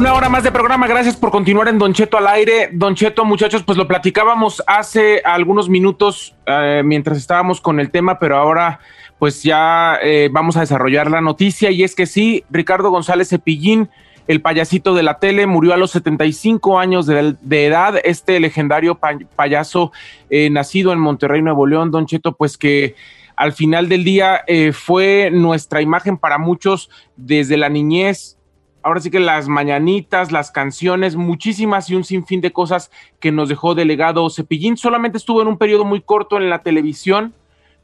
Una 0.00 0.14
hora 0.14 0.30
más 0.30 0.42
de 0.44 0.50
programa, 0.50 0.86
gracias 0.86 1.14
por 1.14 1.30
continuar 1.30 1.68
en 1.68 1.78
Don 1.78 1.92
Cheto 1.92 2.16
al 2.16 2.26
aire. 2.26 2.70
Don 2.72 2.94
Cheto, 2.94 3.26
muchachos, 3.26 3.62
pues 3.64 3.76
lo 3.76 3.86
platicábamos 3.86 4.62
hace 4.66 5.20
algunos 5.22 5.68
minutos 5.68 6.34
eh, 6.46 6.80
mientras 6.82 7.18
estábamos 7.18 7.60
con 7.60 7.80
el 7.80 7.90
tema, 7.90 8.18
pero 8.18 8.38
ahora 8.38 8.80
pues 9.18 9.42
ya 9.42 9.98
eh, 10.02 10.30
vamos 10.32 10.56
a 10.56 10.60
desarrollar 10.60 11.10
la 11.10 11.20
noticia. 11.20 11.70
Y 11.70 11.84
es 11.84 11.94
que 11.94 12.06
sí, 12.06 12.44
Ricardo 12.48 12.88
González 12.88 13.28
Cepillín, 13.28 13.90
el 14.26 14.40
payasito 14.40 14.94
de 14.94 15.02
la 15.02 15.18
tele, 15.18 15.46
murió 15.46 15.74
a 15.74 15.76
los 15.76 15.90
75 15.90 16.78
años 16.78 17.04
de, 17.04 17.36
edad, 17.66 17.96
este 18.02 18.40
legendario 18.40 18.94
pa- 18.94 19.18
payaso 19.36 19.92
eh, 20.30 20.48
nacido 20.48 20.94
en 20.94 20.98
Monterrey, 20.98 21.42
Nuevo 21.42 21.66
León, 21.66 21.90
Don 21.90 22.06
Cheto, 22.06 22.32
pues 22.34 22.56
que 22.56 22.94
al 23.36 23.52
final 23.52 23.90
del 23.90 24.04
día 24.04 24.44
fue 24.72 25.30
nuestra 25.30 25.82
imagen 25.82 26.16
para 26.16 26.38
muchos 26.38 26.88
desde 27.16 27.58
la 27.58 27.68
niñez 27.68 28.38
ahora 28.82 29.00
sí 29.00 29.10
que 29.10 29.20
las 29.20 29.48
mañanitas, 29.48 30.32
las 30.32 30.50
canciones, 30.50 31.16
muchísimas 31.16 31.90
y 31.90 31.94
un 31.94 32.04
sinfín 32.04 32.40
de 32.40 32.52
cosas 32.52 32.90
que 33.18 33.32
nos 33.32 33.48
dejó 33.48 33.74
delegado 33.74 34.28
Cepillín. 34.30 34.76
Solamente 34.76 35.18
estuvo 35.18 35.42
en 35.42 35.48
un 35.48 35.58
periodo 35.58 35.84
muy 35.84 36.00
corto 36.00 36.36
en 36.36 36.50
la 36.50 36.62
televisión, 36.62 37.34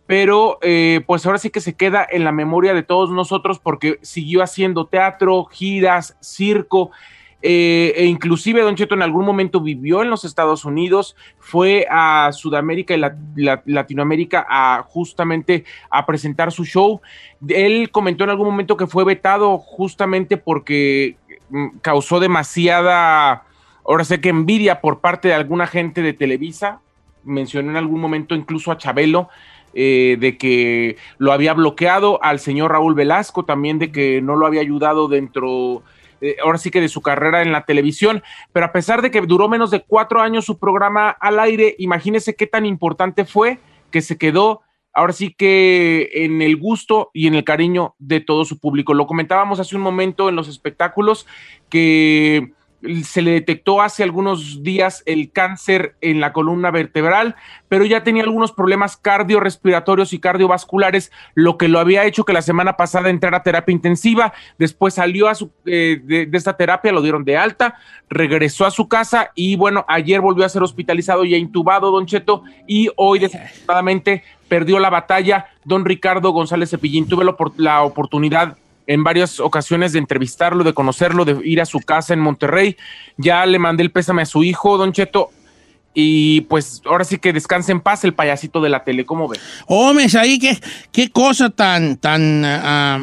pero 0.06 0.58
eh, 0.62 1.02
pues 1.06 1.26
ahora 1.26 1.38
sí 1.38 1.50
que 1.50 1.60
se 1.60 1.74
queda 1.74 2.06
en 2.08 2.24
la 2.24 2.32
memoria 2.32 2.74
de 2.74 2.82
todos 2.82 3.10
nosotros 3.10 3.58
porque 3.58 3.98
siguió 4.02 4.42
haciendo 4.42 4.86
teatro, 4.86 5.44
giras, 5.46 6.16
circo. 6.20 6.90
Eh, 7.42 7.92
e 7.96 8.06
inclusive 8.06 8.60
Don 8.62 8.74
Cheto 8.74 8.94
en 8.94 9.02
algún 9.02 9.24
momento 9.24 9.60
vivió 9.60 10.02
en 10.02 10.10
los 10.10 10.24
Estados 10.24 10.64
Unidos, 10.64 11.14
fue 11.38 11.86
a 11.90 12.30
Sudamérica 12.32 12.94
y 12.94 12.98
la- 12.98 13.16
la- 13.36 13.62
Latinoamérica 13.66 14.46
a 14.48 14.82
justamente 14.82 15.64
a 15.90 16.06
presentar 16.06 16.50
su 16.50 16.64
show. 16.64 17.00
Él 17.48 17.90
comentó 17.90 18.24
en 18.24 18.30
algún 18.30 18.46
momento 18.46 18.76
que 18.76 18.86
fue 18.86 19.04
vetado 19.04 19.58
justamente 19.58 20.36
porque 20.38 21.16
mm, 21.50 21.78
causó 21.82 22.18
demasiada, 22.20 23.44
ahora 23.86 24.04
sé 24.04 24.20
que 24.20 24.30
envidia 24.30 24.80
por 24.80 25.00
parte 25.00 25.28
de 25.28 25.34
alguna 25.34 25.66
gente 25.66 26.02
de 26.02 26.12
Televisa. 26.12 26.80
Mencionó 27.22 27.70
en 27.70 27.76
algún 27.76 28.00
momento 28.00 28.34
incluso 28.34 28.72
a 28.72 28.78
Chabelo. 28.78 29.28
eh, 29.78 30.16
de 30.18 30.38
que 30.38 30.96
lo 31.18 31.32
había 31.34 31.52
bloqueado 31.52 32.18
al 32.24 32.38
señor 32.40 32.72
Raúl 32.72 32.94
Velasco, 32.94 33.44
también 33.44 33.78
de 33.78 33.92
que 33.92 34.22
no 34.22 34.34
lo 34.34 34.46
había 34.46 34.62
ayudado 34.62 35.06
dentro, 35.06 35.82
eh, 36.20 36.36
ahora 36.42 36.58
sí 36.58 36.70
que 36.70 36.80
de 36.80 36.88
su 36.88 37.02
carrera 37.02 37.42
en 37.42 37.52
la 37.52 37.64
televisión, 37.64 38.22
pero 38.52 38.66
a 38.66 38.72
pesar 38.72 39.02
de 39.02 39.10
que 39.10 39.20
duró 39.20 39.48
menos 39.48 39.70
de 39.70 39.82
cuatro 39.82 40.20
años 40.20 40.44
su 40.44 40.58
programa 40.58 41.10
al 41.10 41.38
aire, 41.40 41.74
imagínese 41.78 42.34
qué 42.34 42.46
tan 42.46 42.66
importante 42.66 43.24
fue 43.24 43.58
que 43.90 44.02
se 44.02 44.18
quedó 44.18 44.62
ahora 44.96 45.12
sí 45.12 45.34
que 45.36 46.08
en 46.14 46.40
el 46.40 46.56
gusto 46.56 47.10
y 47.12 47.26
en 47.26 47.34
el 47.34 47.44
cariño 47.44 47.94
de 47.98 48.20
todo 48.20 48.46
su 48.46 48.58
público. 48.58 48.94
Lo 48.94 49.06
comentábamos 49.06 49.60
hace 49.60 49.76
un 49.76 49.82
momento 49.82 50.30
en 50.30 50.36
los 50.36 50.48
espectáculos 50.48 51.26
que 51.68 52.52
se 53.04 53.22
le 53.22 53.32
detectó 53.32 53.82
hace 53.82 54.02
algunos 54.02 54.62
días 54.62 55.02
el 55.06 55.30
cáncer 55.30 55.94
en 56.00 56.20
la 56.20 56.32
columna 56.32 56.70
vertebral, 56.70 57.36
pero 57.68 57.84
ya 57.84 58.02
tenía 58.02 58.22
algunos 58.22 58.52
problemas 58.52 58.96
cardiorrespiratorios 58.96 60.12
y 60.12 60.18
cardiovasculares, 60.18 61.10
lo 61.34 61.58
que 61.58 61.68
lo 61.68 61.78
había 61.78 62.04
hecho 62.04 62.24
que 62.24 62.32
la 62.32 62.42
semana 62.42 62.76
pasada 62.76 63.10
entrara 63.10 63.38
a 63.38 63.42
terapia 63.42 63.72
intensiva, 63.72 64.32
después 64.58 64.94
salió 64.94 65.28
a 65.28 65.34
su, 65.34 65.50
eh, 65.66 66.00
de, 66.02 66.28
esta 66.32 66.56
terapia, 66.56 66.92
lo 66.92 67.02
dieron 67.02 67.24
de 67.24 67.36
alta, 67.36 67.74
regresó 68.08 68.66
a 68.66 68.70
su 68.70 68.88
casa 68.88 69.30
y 69.34 69.56
bueno, 69.56 69.84
ayer 69.88 70.20
volvió 70.20 70.44
a 70.44 70.48
ser 70.48 70.62
hospitalizado 70.62 71.24
y 71.24 71.34
intubado, 71.34 71.90
don 71.90 72.06
Cheto, 72.06 72.42
y 72.66 72.90
hoy 72.96 73.18
desafortunadamente 73.18 74.22
perdió 74.48 74.78
la 74.78 74.90
batalla 74.90 75.46
don 75.64 75.84
Ricardo 75.84 76.30
González 76.30 76.70
Cepillín. 76.70 77.08
Tuve 77.08 77.24
la, 77.24 77.32
opor- 77.32 77.54
la 77.56 77.82
oportunidad 77.82 78.56
en 78.86 79.02
varias 79.04 79.40
ocasiones 79.40 79.92
de 79.92 79.98
entrevistarlo, 79.98 80.62
de 80.64 80.72
conocerlo, 80.74 81.24
de 81.24 81.38
ir 81.44 81.60
a 81.60 81.66
su 81.66 81.80
casa 81.80 82.14
en 82.14 82.20
Monterrey. 82.20 82.76
Ya 83.16 83.44
le 83.46 83.58
mandé 83.58 83.82
el 83.82 83.90
pésame 83.90 84.22
a 84.22 84.26
su 84.26 84.44
hijo, 84.44 84.78
don 84.78 84.92
Cheto. 84.92 85.30
Y 85.98 86.42
pues 86.42 86.82
ahora 86.84 87.04
sí 87.04 87.16
que 87.18 87.32
descanse 87.32 87.72
en 87.72 87.80
paz 87.80 88.04
el 88.04 88.12
payasito 88.12 88.60
de 88.60 88.68
la 88.68 88.84
tele, 88.84 89.06
¿cómo 89.06 89.28
ve? 89.28 89.38
Homes, 89.66 90.14
ahí, 90.14 90.38
qué, 90.38 90.58
qué 90.92 91.10
cosa 91.10 91.48
tan, 91.48 91.96
tan, 91.96 92.42
ah, 92.44 93.02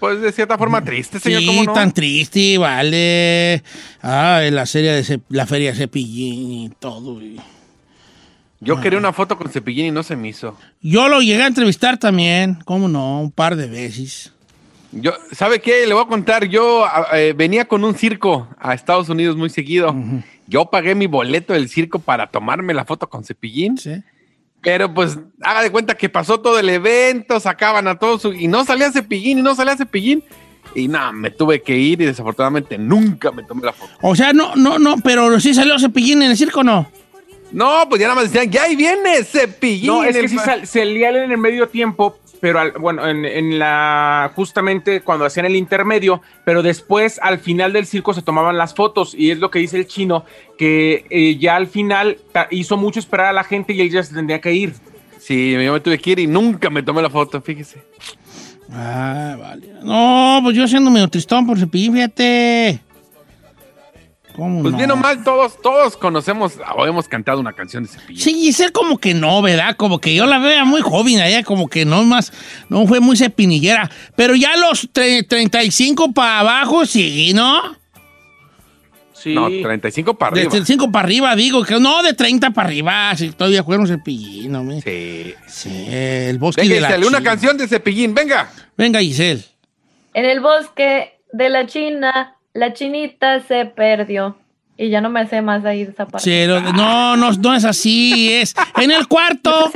Pues 0.00 0.22
de 0.22 0.32
cierta 0.32 0.56
forma 0.56 0.82
triste, 0.82 1.20
señor, 1.20 1.40
sí, 1.42 1.46
¿cómo 1.46 1.64
no? 1.64 1.72
tan 1.74 1.92
triste, 1.92 2.56
vale. 2.56 3.62
Ah, 4.02 4.40
la 4.50 4.64
serie 4.64 4.92
de 4.92 5.02
Cep- 5.04 5.24
la 5.28 5.44
feria 5.46 5.72
de 5.72 5.76
Cepillín 5.76 6.50
y 6.62 6.68
todo. 6.80 7.20
y- 7.20 7.38
Yo 8.60 8.80
quería 8.80 8.98
una 8.98 9.12
foto 9.12 9.36
con 9.36 9.50
Cepillín 9.50 9.84
y 9.86 9.90
no 9.90 10.02
se 10.02 10.16
me 10.16 10.28
hizo. 10.28 10.56
Yo 10.80 11.08
lo 11.08 11.20
llegué 11.20 11.42
a 11.42 11.46
entrevistar 11.48 11.98
también, 11.98 12.58
cómo 12.64 12.88
no, 12.88 13.20
un 13.20 13.30
par 13.30 13.56
de 13.56 13.66
veces. 13.66 14.32
Yo, 15.00 15.12
¿sabe 15.32 15.60
qué? 15.60 15.86
Le 15.86 15.94
voy 15.94 16.04
a 16.04 16.08
contar. 16.08 16.46
Yo 16.46 16.86
eh, 17.12 17.34
venía 17.36 17.66
con 17.66 17.84
un 17.84 17.94
circo 17.94 18.48
a 18.58 18.74
Estados 18.74 19.08
Unidos 19.08 19.36
muy 19.36 19.50
seguido. 19.50 19.94
Yo 20.46 20.66
pagué 20.66 20.94
mi 20.94 21.06
boleto 21.06 21.52
del 21.52 21.68
circo 21.68 21.98
para 21.98 22.28
tomarme 22.28 22.74
la 22.74 22.84
foto 22.84 23.08
con 23.08 23.24
Cepillín. 23.24 23.76
Sí. 23.76 24.02
Pero 24.62 24.92
pues 24.92 25.18
haga 25.42 25.62
de 25.62 25.70
cuenta 25.70 25.94
que 25.94 26.08
pasó 26.08 26.40
todo 26.40 26.58
el 26.58 26.68
evento, 26.68 27.38
sacaban 27.38 27.86
a 27.88 27.98
todos 27.98 28.24
y 28.34 28.48
no 28.48 28.64
salía 28.64 28.90
Cepillín 28.90 29.38
y 29.38 29.42
no 29.42 29.54
salía 29.54 29.76
Cepillín. 29.76 30.24
Y 30.74 30.88
nada, 30.88 31.12
me 31.12 31.30
tuve 31.30 31.62
que 31.62 31.76
ir 31.76 32.00
y 32.02 32.06
desafortunadamente 32.06 32.76
nunca 32.76 33.30
me 33.30 33.42
tomé 33.44 33.62
la 33.62 33.72
foto. 33.72 33.92
O 34.02 34.16
sea, 34.16 34.32
no, 34.32 34.56
no, 34.56 34.78
no, 34.78 34.96
pero 34.98 35.38
sí 35.40 35.54
salió 35.54 35.78
Cepillín 35.78 36.22
en 36.22 36.32
el 36.32 36.36
circo, 36.36 36.64
¿no? 36.64 36.90
No, 37.52 37.88
pues 37.88 38.00
ya 38.00 38.08
nada 38.08 38.20
más 38.20 38.32
decían, 38.32 38.50
ya 38.50 38.64
ahí 38.64 38.76
viene 38.76 39.22
Cepillín. 39.22 39.86
No, 39.86 40.04
es 40.04 40.14
que 40.14 40.20
El 40.20 40.28
sí 40.28 40.36
salía 40.64 41.10
él 41.10 41.16
en 41.16 41.30
el 41.30 41.38
medio 41.38 41.68
tiempo, 41.68 42.18
pero 42.40 42.60
al- 42.60 42.72
bueno, 42.72 43.08
en, 43.08 43.24
en 43.24 43.58
la 43.58 44.30
justamente 44.34 45.00
cuando 45.00 45.24
hacían 45.24 45.46
el 45.46 45.56
intermedio, 45.56 46.22
pero 46.44 46.62
después 46.62 47.18
al 47.22 47.38
final 47.38 47.72
del 47.72 47.86
circo 47.86 48.12
se 48.14 48.22
tomaban 48.22 48.56
las 48.58 48.74
fotos 48.74 49.14
y 49.14 49.30
es 49.30 49.38
lo 49.38 49.50
que 49.50 49.58
dice 49.58 49.76
el 49.78 49.86
chino 49.86 50.24
que 50.58 51.04
eh, 51.10 51.36
ya 51.38 51.56
al 51.56 51.66
final 51.66 52.18
ta- 52.32 52.48
hizo 52.50 52.76
mucho 52.76 53.00
esperar 53.00 53.26
a 53.26 53.32
la 53.32 53.44
gente 53.44 53.72
y 53.72 53.80
él 53.80 53.90
ya 53.90 54.02
se 54.02 54.14
tendría 54.14 54.40
que 54.40 54.52
ir. 54.52 54.74
Sí, 55.18 55.52
yo 55.52 55.72
me 55.72 55.80
tuve 55.80 55.98
que 55.98 56.10
ir 56.12 56.18
y 56.20 56.26
nunca 56.26 56.70
me 56.70 56.82
tomé 56.82 57.02
la 57.02 57.10
foto, 57.10 57.40
fíjese. 57.42 57.82
Ah, 58.70 59.36
vale. 59.38 59.68
No, 59.82 60.40
pues 60.42 60.56
yo 60.56 60.66
siendo 60.66 60.90
medio 60.90 61.08
tristón 61.08 61.46
por 61.46 61.58
Cepillín, 61.58 61.94
fíjate. 61.94 62.80
¿Cómo 64.36 64.60
Pues 64.62 64.72
no? 64.72 64.78
bien 64.78 64.90
o 64.90 64.96
mal, 64.96 65.24
todos, 65.24 65.60
todos 65.62 65.96
conocemos 65.96 66.52
o 66.76 66.86
hemos 66.86 67.08
cantado 67.08 67.40
una 67.40 67.52
canción 67.54 67.84
de 67.84 67.88
Cepillín. 67.88 68.22
Sí, 68.22 68.34
Giselle 68.34 68.70
como 68.72 68.98
que 68.98 69.14
no, 69.14 69.40
¿verdad? 69.42 69.76
Como 69.76 69.98
que 69.98 70.14
yo 70.14 70.26
la 70.26 70.38
veo 70.38 70.66
muy 70.66 70.82
joven, 70.82 71.20
ella 71.20 71.42
como 71.42 71.68
que 71.68 71.84
no 71.86 72.04
más, 72.04 72.32
no 72.68 72.86
fue 72.86 73.00
muy 73.00 73.16
cepinillera. 73.16 73.90
Pero 74.14 74.34
ya 74.34 74.56
los 74.56 74.92
tre- 74.92 75.26
35 75.26 76.12
para 76.12 76.40
abajo, 76.40 76.84
sí, 76.84 77.32
¿no? 77.34 77.62
Sí. 79.12 79.34
No, 79.34 79.48
35 79.48 80.14
para 80.18 80.34
De 80.34 80.40
arriba. 80.42 80.50
35 80.50 80.92
para 80.92 81.06
arriba, 81.06 81.34
digo, 81.34 81.64
que 81.64 81.80
no, 81.80 82.02
de 82.02 82.12
30 82.12 82.50
para 82.50 82.68
arriba, 82.68 83.16
si 83.16 83.30
todavía 83.30 83.64
fueron 83.64 83.86
cepillín, 83.86 84.52
¿no? 84.52 84.62
me- 84.62 84.80
Sí. 84.82 85.34
Sí, 85.48 85.86
el 85.90 86.38
bosque 86.38 86.60
Venga, 86.62 86.74
de 86.74 86.80
la 86.82 86.88
Giselle, 86.88 87.06
una 87.06 87.22
canción 87.22 87.56
de 87.56 87.66
Cepillín, 87.66 88.14
venga. 88.14 88.50
Venga, 88.76 89.00
Giselle. 89.00 89.42
En 90.12 90.26
el 90.26 90.40
bosque 90.40 91.18
de 91.32 91.48
la 91.48 91.66
China, 91.66 92.35
la 92.56 92.72
chinita 92.72 93.40
se 93.40 93.66
perdió. 93.66 94.38
Y 94.78 94.90
ya 94.90 95.00
no 95.00 95.08
me 95.08 95.26
sé 95.26 95.40
más 95.40 95.64
ahí 95.64 95.84
de 95.84 95.92
esa 95.92 96.06
parte. 96.06 96.24
Sí, 96.24 96.46
no, 96.46 96.60
no, 96.60 97.16
no, 97.16 97.32
no 97.32 97.54
es 97.54 97.64
así, 97.64 98.30
es 98.32 98.54
en 98.76 98.90
el 98.90 99.08
cuarto, 99.08 99.72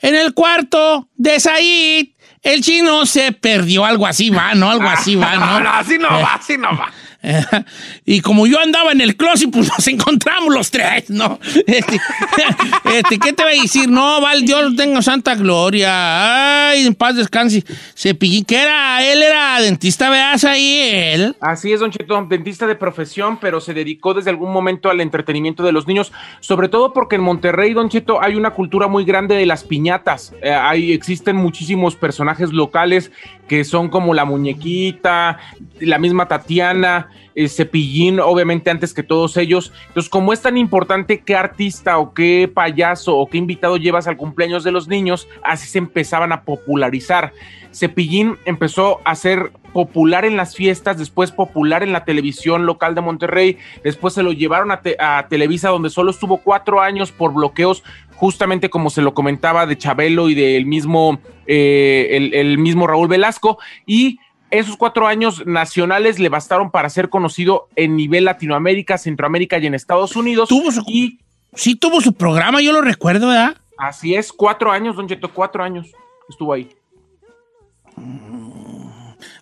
en 0.00 0.14
el 0.16 0.34
cuarto 0.34 1.08
de 1.14 1.38
Said, 1.38 2.08
el 2.42 2.60
chino 2.60 3.06
se 3.06 3.30
perdió, 3.30 3.84
algo 3.84 4.04
así 4.04 4.30
va, 4.30 4.54
¿no? 4.54 4.68
Algo 4.68 4.88
así 4.88 5.14
va, 5.14 5.36
¿no? 5.36 5.46
No, 5.46 5.60
no, 5.64 5.70
así 5.70 5.96
no 5.96 6.08
va, 6.08 6.34
así 6.34 6.58
no 6.58 6.76
va. 6.76 6.92
y 8.04 8.20
como 8.20 8.46
yo 8.46 8.58
andaba 8.58 8.92
en 8.92 9.00
el 9.00 9.16
closet, 9.16 9.50
pues 9.50 9.68
nos 9.76 9.86
encontramos 9.88 10.52
los 10.52 10.70
tres, 10.70 11.10
¿no? 11.10 11.38
Este, 11.66 12.00
este, 12.94 13.18
¿Qué 13.18 13.32
te 13.32 13.42
voy 13.42 13.58
a 13.58 13.62
decir? 13.62 13.88
No, 13.88 14.20
Val, 14.20 14.44
Dios 14.44 14.74
tenga 14.76 15.02
santa 15.02 15.34
gloria. 15.34 16.70
Ay, 16.70 16.86
en 16.86 16.94
paz 16.94 17.16
descanse. 17.16 17.64
Cepillín, 17.96 18.44
que 18.44 18.60
era? 18.60 19.04
Él 19.04 19.22
era 19.22 19.60
dentista, 19.60 20.10
veas 20.10 20.44
ahí, 20.44 20.80
él. 21.12 21.36
Así 21.40 21.72
es, 21.72 21.80
Don 21.80 21.90
Cheto, 21.90 22.26
dentista 22.28 22.66
de 22.66 22.74
profesión, 22.74 23.38
pero 23.40 23.60
se 23.60 23.74
dedicó 23.74 24.14
desde 24.14 24.30
algún 24.30 24.52
momento 24.52 24.90
al 24.90 25.00
entretenimiento 25.00 25.62
de 25.62 25.72
los 25.72 25.86
niños, 25.86 26.12
sobre 26.40 26.68
todo 26.68 26.92
porque 26.92 27.16
en 27.16 27.22
Monterrey, 27.22 27.72
Don 27.72 27.88
Cheto, 27.88 28.22
hay 28.22 28.34
una 28.34 28.50
cultura 28.50 28.88
muy 28.88 29.04
grande 29.04 29.36
de 29.36 29.46
las 29.46 29.64
piñatas. 29.64 30.32
Eh, 30.42 30.50
hay, 30.50 30.92
existen 30.92 31.36
muchísimos 31.36 31.94
personajes 31.94 32.52
locales 32.52 33.12
que 33.48 33.64
son 33.64 33.88
como 33.88 34.14
la 34.14 34.24
muñequita, 34.24 35.38
la 35.78 35.98
misma 35.98 36.26
Tatiana, 36.26 37.10
Cepillín, 37.48 38.20
obviamente 38.20 38.70
antes 38.70 38.94
que 38.94 39.02
todos 39.02 39.36
ellos. 39.36 39.72
Entonces, 39.88 40.10
como 40.10 40.32
es 40.32 40.42
tan 40.42 40.56
importante 40.56 41.20
qué 41.20 41.34
artista 41.34 41.98
o 41.98 42.12
qué 42.14 42.50
payaso 42.52 43.16
o 43.16 43.26
qué 43.28 43.38
invitado 43.38 43.76
llevas 43.76 44.06
al 44.06 44.16
cumpleaños 44.16 44.64
de 44.64 44.72
los 44.72 44.88
niños, 44.88 45.28
así 45.42 45.68
se 45.68 45.78
empezaban 45.78 46.32
a 46.32 46.42
popularizar. 46.42 47.32
Cepillín 47.72 48.36
empezó 48.44 49.00
a 49.04 49.14
ser 49.14 49.52
popular 49.72 50.26
en 50.26 50.36
las 50.36 50.54
fiestas, 50.54 50.98
después 50.98 51.32
popular 51.32 51.82
en 51.82 51.92
la 51.92 52.04
televisión 52.04 52.66
local 52.66 52.94
de 52.94 53.00
Monterrey, 53.00 53.56
después 53.82 54.12
se 54.12 54.22
lo 54.22 54.32
llevaron 54.32 54.70
a, 54.70 54.82
a 54.98 55.28
Televisa 55.28 55.70
donde 55.70 55.88
solo 55.88 56.10
estuvo 56.10 56.36
cuatro 56.38 56.82
años 56.82 57.10
por 57.10 57.32
bloqueos 57.32 57.82
justamente 58.22 58.70
como 58.70 58.88
se 58.88 59.02
lo 59.02 59.14
comentaba 59.14 59.66
de 59.66 59.76
Chabelo 59.76 60.28
y 60.28 60.36
del 60.36 60.64
mismo, 60.64 61.18
eh, 61.44 62.30
el, 62.32 62.56
mismo 62.56 62.86
Raúl 62.86 63.08
Velasco, 63.08 63.58
y 63.84 64.20
esos 64.52 64.76
cuatro 64.76 65.06
años 65.06 65.44
nacionales 65.46 66.18
le 66.18 66.28
bastaron 66.28 66.70
para 66.70 66.90
ser 66.90 67.08
conocido 67.08 67.68
en 67.74 67.96
nivel 67.96 68.26
Latinoamérica, 68.26 68.98
Centroamérica 68.98 69.58
y 69.58 69.66
en 69.66 69.74
Estados 69.74 70.14
Unidos. 70.14 70.48
Tuvo 70.50 70.70
su, 70.70 70.84
y, 70.86 71.18
sí 71.54 71.74
tuvo 71.74 72.02
su 72.02 72.12
programa, 72.12 72.60
yo 72.60 72.72
lo 72.72 72.82
recuerdo, 72.82 73.28
¿verdad? 73.28 73.56
Así 73.78 74.14
es, 74.14 74.30
cuatro 74.30 74.70
años, 74.70 74.94
Don 74.94 75.08
Cheto, 75.08 75.32
cuatro 75.32 75.64
años 75.64 75.90
estuvo 76.28 76.52
ahí. 76.52 76.68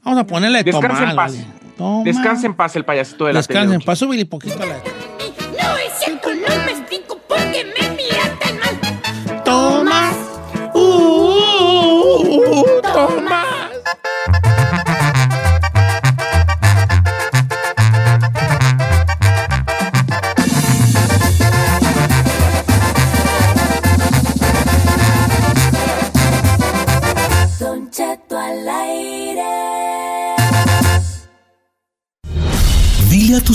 Vamos 0.05 0.21
a 0.21 0.27
ponerle 0.27 0.63
Descansa 0.63 1.11
en 1.11 1.17
paz. 1.17 1.35
Descansa 2.05 2.47
en 2.47 2.55
paz 2.55 2.77
el 2.77 2.85
payasito 2.85 3.27
de 3.27 3.33
la 3.33 3.41
Descansa 3.41 3.75
en 3.75 3.81
paz, 3.81 3.99
súbile 3.99 4.25
poquito 4.27 4.63
a 4.63 4.67
la... 4.67 4.77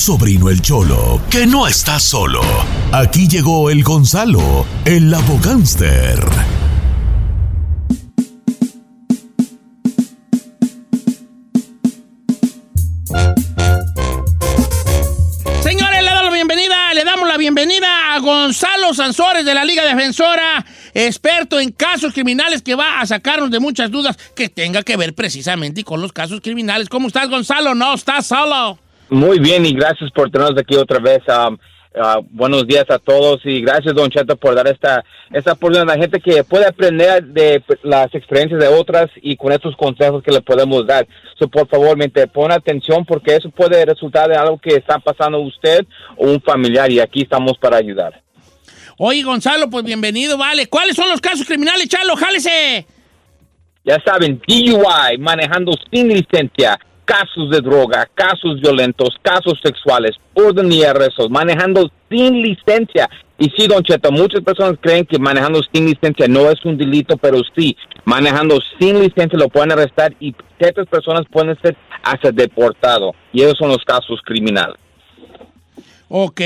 sobrino 0.05 0.51
el 0.51 0.61
Cholo 0.61 1.19
que 1.31 1.47
no 1.47 1.65
está 1.65 1.99
solo. 1.99 2.39
Aquí 2.91 3.27
llegó 3.27 3.71
el 3.71 3.83
Gonzalo, 3.83 4.63
el 4.85 5.11
abogánster. 5.11 6.19
Señores, 15.63 16.03
le 16.03 16.11
damos 16.11 16.25
la 16.25 16.31
bienvenida, 16.31 16.93
le 16.93 17.03
damos 17.03 17.27
la 17.27 17.37
bienvenida 17.37 18.13
a 18.13 18.19
Gonzalo 18.19 18.93
Sansores 18.93 19.43
de 19.43 19.55
la 19.55 19.65
Liga 19.65 19.83
Defensora, 19.83 20.63
experto 20.93 21.59
en 21.59 21.71
casos 21.71 22.13
criminales 22.13 22.61
que 22.61 22.75
va 22.75 23.01
a 23.01 23.07
sacarnos 23.07 23.49
de 23.49 23.59
muchas 23.59 23.89
dudas 23.89 24.15
que 24.35 24.49
tenga 24.49 24.83
que 24.83 24.97
ver 24.97 25.15
precisamente 25.15 25.83
con 25.83 25.99
los 25.99 26.13
casos 26.13 26.41
criminales. 26.41 26.89
¿Cómo 26.89 27.07
estás, 27.07 27.27
Gonzalo? 27.27 27.73
No, 27.73 27.95
estás 27.95 28.27
solo. 28.27 28.84
Muy 29.09 29.39
bien 29.39 29.65
y 29.65 29.73
gracias 29.73 30.11
por 30.11 30.31
tenernos 30.31 30.59
aquí 30.59 30.75
otra 30.75 30.99
vez. 30.99 31.21
Um, 31.27 31.57
uh, 31.95 32.21
buenos 32.31 32.65
días 32.65 32.85
a 32.89 32.97
todos 32.97 33.39
y 33.45 33.61
gracias 33.61 33.93
Don 33.93 34.09
Cheto 34.09 34.35
por 34.35 34.55
dar 34.55 34.67
esta, 34.67 35.03
esta 35.31 35.53
oportunidad 35.53 35.89
a 35.89 35.95
la 35.95 36.01
gente 36.01 36.19
que 36.19 36.43
puede 36.43 36.65
aprender 36.65 37.23
de 37.23 37.63
las 37.83 38.13
experiencias 38.15 38.59
de 38.59 38.67
otras 38.67 39.07
y 39.21 39.37
con 39.37 39.51
estos 39.51 39.75
consejos 39.75 40.23
que 40.23 40.31
le 40.31 40.41
podemos 40.41 40.87
dar. 40.87 41.07
So, 41.37 41.47
por 41.47 41.67
favor, 41.67 41.95
mente, 41.97 42.27
pon 42.27 42.51
atención 42.51 43.05
porque 43.05 43.35
eso 43.35 43.49
puede 43.49 43.85
resultar 43.85 44.29
de 44.29 44.37
algo 44.37 44.57
que 44.57 44.75
está 44.75 44.97
pasando 44.97 45.39
usted 45.39 45.85
o 46.17 46.27
un 46.27 46.41
familiar 46.41 46.91
y 46.91 46.99
aquí 46.99 47.21
estamos 47.21 47.57
para 47.59 47.77
ayudar. 47.77 48.21
Oye, 48.97 49.23
Gonzalo, 49.23 49.69
pues 49.69 49.83
bienvenido, 49.83 50.37
vale. 50.37 50.67
¿Cuáles 50.67 50.95
son 50.95 51.09
los 51.09 51.19
casos 51.19 51.45
criminales, 51.45 51.89
Chalo? 51.89 52.15
¡Jálese! 52.15 52.85
Ya 53.83 54.01
saben, 54.03 54.41
DUI, 54.47 55.17
manejando 55.19 55.73
sin 55.91 56.07
licencia, 56.07 56.79
casos 57.05 57.49
de 57.49 57.61
droga, 57.61 58.09
casos 58.13 58.59
violentos, 58.61 59.15
casos 59.21 59.59
sexuales, 59.63 60.15
orden 60.33 60.71
y 60.71 60.83
arrestos, 60.83 61.29
manejando 61.29 61.89
sin 62.09 62.41
licencia. 62.41 63.09
Y 63.37 63.49
sí, 63.55 63.67
Don 63.67 63.83
Cheto, 63.83 64.11
muchas 64.11 64.41
personas 64.41 64.77
creen 64.81 65.05
que 65.05 65.19
manejando 65.19 65.61
sin 65.73 65.85
licencia 65.85 66.27
no 66.27 66.49
es 66.49 66.63
un 66.65 66.77
delito, 66.77 67.17
pero 67.17 67.39
sí, 67.55 67.75
manejando 68.05 68.59
sin 68.79 68.99
licencia 68.99 69.37
lo 69.37 69.49
pueden 69.49 69.71
arrestar 69.71 70.13
y 70.19 70.33
ciertas 70.57 70.87
personas 70.87 71.23
pueden 71.31 71.57
ser 71.61 71.77
hasta 72.03 72.31
deportados. 72.31 73.15
Y 73.31 73.41
esos 73.41 73.57
son 73.57 73.69
los 73.69 73.83
casos 73.85 74.19
criminales. 74.25 74.77
Ok, 76.07 76.41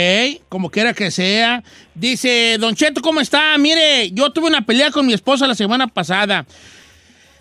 como 0.48 0.70
quiera 0.70 0.94
que 0.94 1.12
sea. 1.12 1.64
Dice, 1.94 2.58
Don 2.60 2.76
Cheto, 2.76 3.02
¿cómo 3.02 3.20
está? 3.20 3.58
Mire, 3.58 4.10
yo 4.12 4.32
tuve 4.32 4.48
una 4.48 4.66
pelea 4.66 4.90
con 4.90 5.06
mi 5.06 5.14
esposa 5.14 5.48
la 5.48 5.56
semana 5.56 5.88
pasada. 5.88 6.46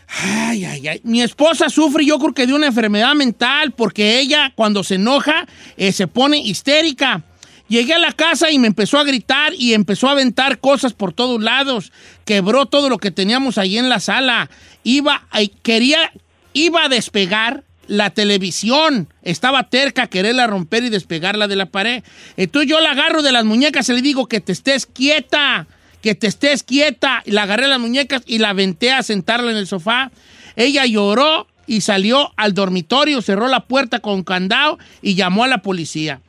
Ay, 0.09 0.65
ay, 0.65 0.89
ay. 0.89 1.01
Mi 1.05 1.21
esposa 1.21 1.69
sufre, 1.69 2.05
yo 2.05 2.19
creo 2.19 2.33
que 2.33 2.47
de 2.47 2.55
una 2.55 2.67
enfermedad 2.67 3.15
mental, 3.15 3.73
porque 3.73 4.19
ella, 4.19 4.53
cuando 4.55 4.83
se 4.83 4.95
enoja, 4.95 5.47
eh, 5.77 5.93
se 5.93 6.07
pone 6.07 6.39
histérica. 6.39 7.23
Llegué 7.69 7.93
a 7.93 7.99
la 7.99 8.13
casa 8.13 8.51
y 8.51 8.59
me 8.59 8.67
empezó 8.67 8.99
a 8.99 9.05
gritar 9.05 9.53
y 9.55 9.75
empezó 9.75 10.09
a 10.09 10.13
aventar 10.13 10.59
cosas 10.59 10.95
por 10.95 11.13
todos 11.13 11.43
lados. 11.43 11.93
Quebró 12.25 12.65
todo 12.65 12.89
lo 12.89 12.97
que 12.97 13.11
teníamos 13.11 13.59
ahí 13.59 13.77
en 13.77 13.91
la 13.91 14.01
sala. 14.01 14.49
Iba, 14.85 15.27
quería, 15.63 16.11
iba 16.55 16.85
a 16.85 16.89
despegar 16.89 17.65
la 17.87 18.09
televisión. 18.09 19.13
Estaba 19.23 19.69
terca 19.69 20.05
a 20.05 20.07
quererla 20.07 20.47
romper 20.47 20.85
y 20.85 20.89
despegarla 20.89 21.47
de 21.47 21.57
la 21.57 21.67
pared. 21.67 22.03
Entonces 22.39 22.71
yo 22.71 22.81
la 22.81 22.93
agarro 22.93 23.23
de 23.23 23.33
las 23.33 23.45
muñecas 23.45 23.87
y 23.91 23.93
le 23.93 24.01
digo 24.01 24.27
que 24.27 24.41
te 24.41 24.53
estés 24.53 24.87
quieta 24.87 25.67
que 26.03 26.15
te 26.15 26.27
estés 26.27 26.63
quieta. 26.63 27.23
Y 27.25 27.33
la 27.33 27.43
agarré 27.45 27.69
las 27.69 27.81
muñecas 27.81 28.23
y 28.27 28.39
la 28.39 28.51
aventé 28.51 28.93
a 28.93 29.03
sentarla 29.03 29.51
en 29.51 29.57
el 29.57 29.67
sofá. 29.67 30.11
Ella 30.57 30.87
lloró 30.87 31.47
y 31.67 31.83
salió 31.83 32.33
al 32.37 32.55
dormitorio, 32.55 33.23
cerró 33.23 33.49
la 33.49 33.67
puerta 33.67 34.01
con 34.01 34.25
candado 34.25 34.79
y 35.03 35.15
llamó 35.15 35.45
a 35.45 35.49
la 35.49 35.59
policía. 35.59 36.21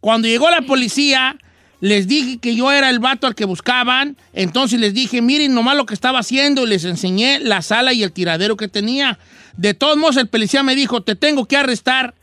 Cuando 0.00 0.28
llegó 0.28 0.50
la 0.50 0.62
policía, 0.62 1.36
les 1.80 2.08
dije 2.08 2.38
que 2.38 2.56
yo 2.56 2.72
era 2.72 2.90
el 2.90 2.98
vato 2.98 3.26
al 3.26 3.34
que 3.34 3.44
buscaban. 3.44 4.16
Entonces 4.32 4.80
les 4.80 4.94
dije, 4.94 5.20
miren 5.20 5.54
nomás 5.54 5.76
lo 5.76 5.86
que 5.86 5.94
estaba 5.94 6.20
haciendo 6.20 6.64
y 6.64 6.68
les 6.68 6.84
enseñé 6.84 7.38
la 7.40 7.62
sala 7.62 7.92
y 7.92 8.02
el 8.02 8.12
tiradero 8.12 8.56
que 8.56 8.68
tenía. 8.68 9.18
De 9.56 9.74
todos 9.74 9.96
modos, 9.96 10.16
el 10.16 10.28
policía 10.28 10.62
me 10.62 10.74
dijo, 10.74 11.02
te 11.02 11.14
tengo 11.14 11.46
que 11.46 11.56
arrestar. 11.56 12.14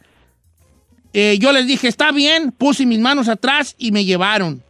Eh, 1.13 1.37
yo 1.39 1.51
les 1.51 1.67
dije, 1.67 1.87
está 1.87 2.11
bien, 2.11 2.51
puse 2.51 2.85
mis 2.85 2.99
manos 2.99 3.27
atrás 3.27 3.75
y 3.77 3.91
me 3.91 4.05
llevaron. 4.05 4.63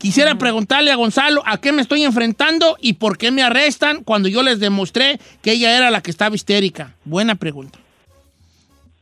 Quisiera 0.00 0.36
preguntarle 0.36 0.90
a 0.90 0.96
Gonzalo 0.96 1.42
a 1.44 1.58
qué 1.58 1.72
me 1.72 1.82
estoy 1.82 2.04
enfrentando 2.04 2.78
y 2.80 2.94
por 2.94 3.18
qué 3.18 3.30
me 3.30 3.42
arrestan 3.42 4.02
cuando 4.02 4.30
yo 4.30 4.42
les 4.42 4.58
demostré 4.58 5.20
que 5.42 5.52
ella 5.52 5.76
era 5.76 5.90
la 5.90 6.00
que 6.00 6.10
estaba 6.10 6.34
histérica. 6.34 6.94
Buena 7.04 7.34
pregunta. 7.34 7.78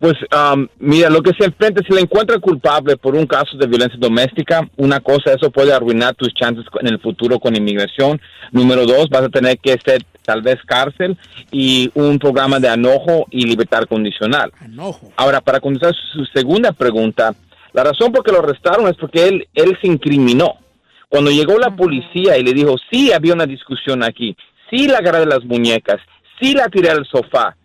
Pues 0.01 0.17
um, 0.33 0.67
mira, 0.81 1.09
lo 1.09 1.23
que 1.23 1.33
se 1.39 1.45
enfrenta, 1.45 1.83
si 1.87 1.95
le 1.95 2.01
encuentra 2.01 2.41
culpable 2.41 2.97
por 2.97 3.15
un 3.15 3.27
caso 3.27 3.57
de 3.57 3.69
violencia 3.69 3.97
doméstica, 3.97 4.69
una 4.77 4.99
cosa, 4.99 5.33
eso 5.33 5.53
puede 5.53 5.73
arruinar 5.73 6.17
tus 6.17 6.35
chances 6.35 6.65
en 6.81 6.89
el 6.89 6.99
futuro 6.99 7.39
con 7.39 7.55
inmigración. 7.55 8.21
Número 8.51 8.85
dos, 8.85 9.09
vas 9.09 9.23
a 9.23 9.29
tener 9.29 9.57
que 9.59 9.79
ser 9.85 10.05
tal 10.25 10.43
vez 10.43 10.57
cárcel 10.67 11.17
y 11.53 11.93
un 11.95 12.19
programa 12.19 12.59
de 12.59 12.71
anojo 12.71 13.27
y 13.31 13.47
libertad 13.47 13.85
condicional. 13.89 14.51
Anojo. 14.59 15.13
Ahora, 15.15 15.41
para 15.41 15.61
contestar 15.61 15.95
su 16.13 16.25
segunda 16.27 16.73
pregunta, 16.73 17.37
la 17.73 17.85
razón 17.85 18.11
por 18.11 18.25
que 18.25 18.33
lo 18.33 18.41
arrestaron 18.41 18.89
es 18.89 18.97
porque 18.97 19.29
él, 19.29 19.47
él 19.55 19.79
se 19.81 19.87
incriminó. 19.87 20.57
Cuando 21.09 21.31
llegó 21.31 21.59
la 21.59 21.75
policía 21.75 22.37
y 22.37 22.43
le 22.43 22.53
dijo, 22.53 22.77
sí, 22.91 23.13
había 23.13 23.35
una 23.35 23.47
discusión 23.47 24.03
aquí, 24.03 24.37
sí 24.71 24.89
la 24.89 24.99
agarré 24.99 25.21
de 25.21 25.27
las 25.27 25.45
muñecas, 25.45 25.97
sí 26.41 26.55
la 26.55 26.69
tiré 26.69 26.91
al 26.91 27.07
sofá, 27.07 27.57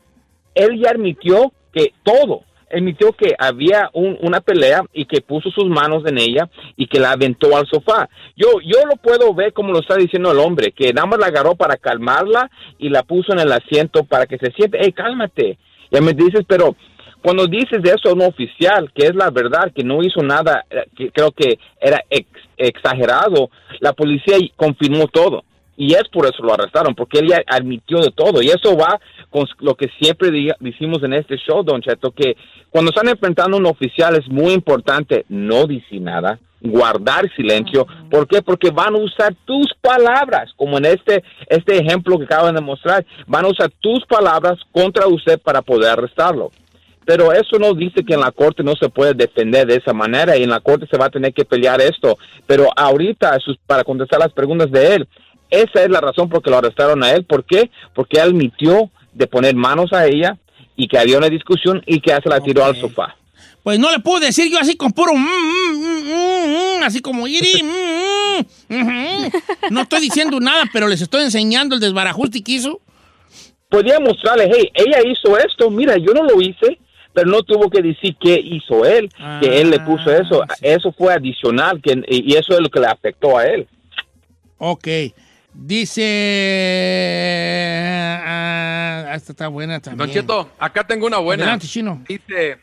él 0.55 0.79
ya 0.81 0.91
admitió 0.91 1.51
que 1.73 1.91
todo, 2.03 2.43
admitió 2.71 3.11
que 3.11 3.35
había 3.37 3.89
un- 3.93 4.17
una 4.21 4.39
pelea 4.39 4.81
y 4.93 5.05
que 5.05 5.21
puso 5.21 5.49
sus 5.51 5.65
manos 5.65 6.03
en 6.05 6.17
ella 6.17 6.49
y 6.77 6.87
que 6.87 6.99
la 6.99 7.11
aventó 7.11 7.55
al 7.57 7.67
sofá. 7.67 8.09
Yo, 8.35 8.47
yo 8.63 8.85
lo 8.87 8.95
puedo 8.95 9.33
ver 9.33 9.53
como 9.53 9.73
lo 9.73 9.79
está 9.79 9.95
diciendo 9.95 10.31
el 10.31 10.39
hombre, 10.39 10.71
que 10.71 10.93
nada 10.93 11.05
más 11.07 11.19
la 11.19 11.27
agarró 11.27 11.55
para 11.55 11.77
calmarla 11.77 12.49
y 12.79 12.89
la 12.89 13.03
puso 13.03 13.33
en 13.33 13.39
el 13.39 13.51
asiento 13.51 14.03
para 14.05 14.25
que 14.25 14.37
se 14.37 14.51
siente, 14.53 14.77
hey, 14.81 14.91
cálmate. 14.93 15.57
Ya 15.91 16.01
me 16.01 16.13
dices, 16.13 16.41
pero 16.47 16.75
cuando 17.23 17.47
dices 17.47 17.81
de 17.81 17.91
eso 17.91 18.09
a 18.09 18.13
un 18.13 18.21
oficial, 18.21 18.91
que 18.93 19.05
es 19.07 19.15
la 19.15 19.29
verdad, 19.31 19.71
que 19.73 19.83
no 19.83 20.03
hizo 20.03 20.21
nada, 20.21 20.65
eh, 20.69 20.83
que 20.95 21.09
creo 21.11 21.31
que 21.31 21.57
era 21.79 22.03
ex- 22.09 22.27
exagerado, 22.57 23.49
la 23.79 23.93
policía 23.93 24.37
confirmó 24.55 25.07
todo. 25.07 25.43
Y 25.75 25.93
es 25.95 26.03
por 26.11 26.25
eso 26.27 26.43
lo 26.43 26.53
arrestaron, 26.53 26.93
porque 26.93 27.17
él 27.19 27.29
ya 27.29 27.41
admitió 27.47 27.97
de 27.99 28.11
todo. 28.11 28.43
Y 28.43 28.47
eso 28.47 28.77
va 28.77 28.99
con 29.31 29.47
lo 29.59 29.73
que 29.73 29.89
siempre 29.99 30.29
diga- 30.29 30.55
decimos 30.59 31.01
en 31.03 31.13
este 31.13 31.37
show, 31.37 31.63
Don 31.63 31.81
Cheto, 31.81 32.11
que 32.11 32.35
cuando 32.69 32.91
están 32.91 33.07
enfrentando 33.09 33.57
a 33.57 33.59
un 33.59 33.65
oficial 33.65 34.15
es 34.15 34.27
muy 34.29 34.53
importante 34.53 35.25
no 35.29 35.65
decir 35.65 35.99
nada, 36.01 36.37
guardar 36.61 37.29
silencio. 37.35 37.87
¿Por 38.11 38.27
qué? 38.27 38.41
Porque 38.41 38.69
van 38.69 38.95
a 38.95 38.99
usar 38.99 39.33
tus 39.45 39.73
palabras, 39.81 40.51
como 40.55 40.77
en 40.77 40.85
este, 40.85 41.23
este 41.47 41.77
ejemplo 41.77 42.17
que 42.19 42.25
acaban 42.25 42.53
de 42.55 42.61
mostrar, 42.61 43.03
van 43.27 43.45
a 43.45 43.49
usar 43.49 43.71
tus 43.81 44.05
palabras 44.05 44.59
contra 44.71 45.07
usted 45.07 45.39
para 45.41 45.61
poder 45.61 45.89
arrestarlo. 45.91 46.51
Pero 47.05 47.31
eso 47.33 47.57
no 47.59 47.73
dice 47.73 48.03
que 48.05 48.13
en 48.13 48.21
la 48.21 48.31
corte 48.31 48.63
no 48.63 48.75
se 48.75 48.89
puede 48.89 49.13
defender 49.13 49.67
de 49.67 49.75
esa 49.77 49.93
manera 49.93 50.37
y 50.37 50.43
en 50.43 50.49
la 50.49 50.59
corte 50.59 50.87
se 50.89 50.97
va 50.97 51.05
a 51.05 51.09
tener 51.09 51.33
que 51.33 51.45
pelear 51.45 51.81
esto. 51.81 52.17
Pero 52.47 52.69
ahorita, 52.75 53.37
para 53.65 53.83
contestar 53.83 54.19
las 54.19 54.33
preguntas 54.33 54.71
de 54.71 54.95
él, 54.95 55.07
esa 55.49 55.83
es 55.83 55.89
la 55.89 56.01
razón 56.01 56.29
por 56.29 56.41
que 56.41 56.49
lo 56.49 56.57
arrestaron 56.57 57.03
a 57.03 57.11
él. 57.11 57.25
¿Por 57.25 57.45
qué? 57.45 57.69
Porque 57.93 58.19
admitió 58.19 58.89
de 59.13 59.27
poner 59.27 59.55
manos 59.55 59.93
a 59.93 60.05
ella 60.05 60.37
y 60.75 60.87
que 60.87 60.97
había 60.97 61.17
una 61.17 61.29
discusión 61.29 61.83
y 61.85 61.99
que 61.99 62.09
ya 62.11 62.21
se 62.21 62.29
la 62.29 62.39
tiró 62.39 62.65
al 62.65 62.75
sofá. 62.75 63.15
Pues 63.61 63.79
no 63.79 63.91
le 63.91 63.99
puedo 63.99 64.19
decir 64.19 64.51
yo 64.51 64.59
así 64.59 64.75
con 64.75 64.91
puro... 64.91 65.13
mm, 65.13 65.17
mm, 65.17 66.79
mm, 66.79 66.83
así 66.83 67.01
como 67.01 67.27
iri... 67.27 67.63
No 69.69 69.81
estoy 69.81 70.01
diciendo 70.01 70.39
nada, 70.39 70.63
pero 70.73 70.87
les 70.87 71.01
estoy 71.01 71.23
enseñando 71.23 71.75
el 71.75 71.81
desbarajuste 71.81 72.43
que 72.43 72.53
hizo. 72.53 72.81
Podía 73.69 73.99
mostrarle, 73.99 74.51
hey, 74.53 74.69
ella 74.73 74.99
hizo 75.05 75.37
esto, 75.37 75.69
mira, 75.69 75.97
yo 75.97 76.13
no 76.13 76.23
lo 76.23 76.41
hice, 76.41 76.79
pero 77.13 77.29
no 77.29 77.43
tuvo 77.43 77.69
que 77.69 77.81
decir 77.81 78.17
qué 78.19 78.39
hizo 78.43 78.85
él, 78.85 79.09
que 79.39 79.61
él 79.61 79.69
le 79.69 79.79
puso 79.79 80.11
eso. 80.11 80.43
Eso 80.61 80.91
fue 80.91 81.13
adicional 81.13 81.81
que, 81.81 82.03
y 82.07 82.33
eso 82.33 82.53
es 82.53 82.59
lo 82.59 82.69
que 82.69 82.79
le 82.79 82.87
afectó 82.87 83.37
a 83.37 83.45
él. 83.45 83.67
Ok. 84.57 84.87
Dice... 85.53 86.01
ah, 88.25 89.13
esta 89.15 89.31
está 89.33 89.47
buena 89.47 89.79
también. 89.79 89.99
Don 89.99 90.09
Cheto, 90.09 90.49
acá 90.57 90.85
tengo 90.87 91.05
una 91.05 91.19
buena. 91.19 91.43
Adelante, 91.43 91.67
Chino. 91.67 92.01
Dice, 92.07 92.57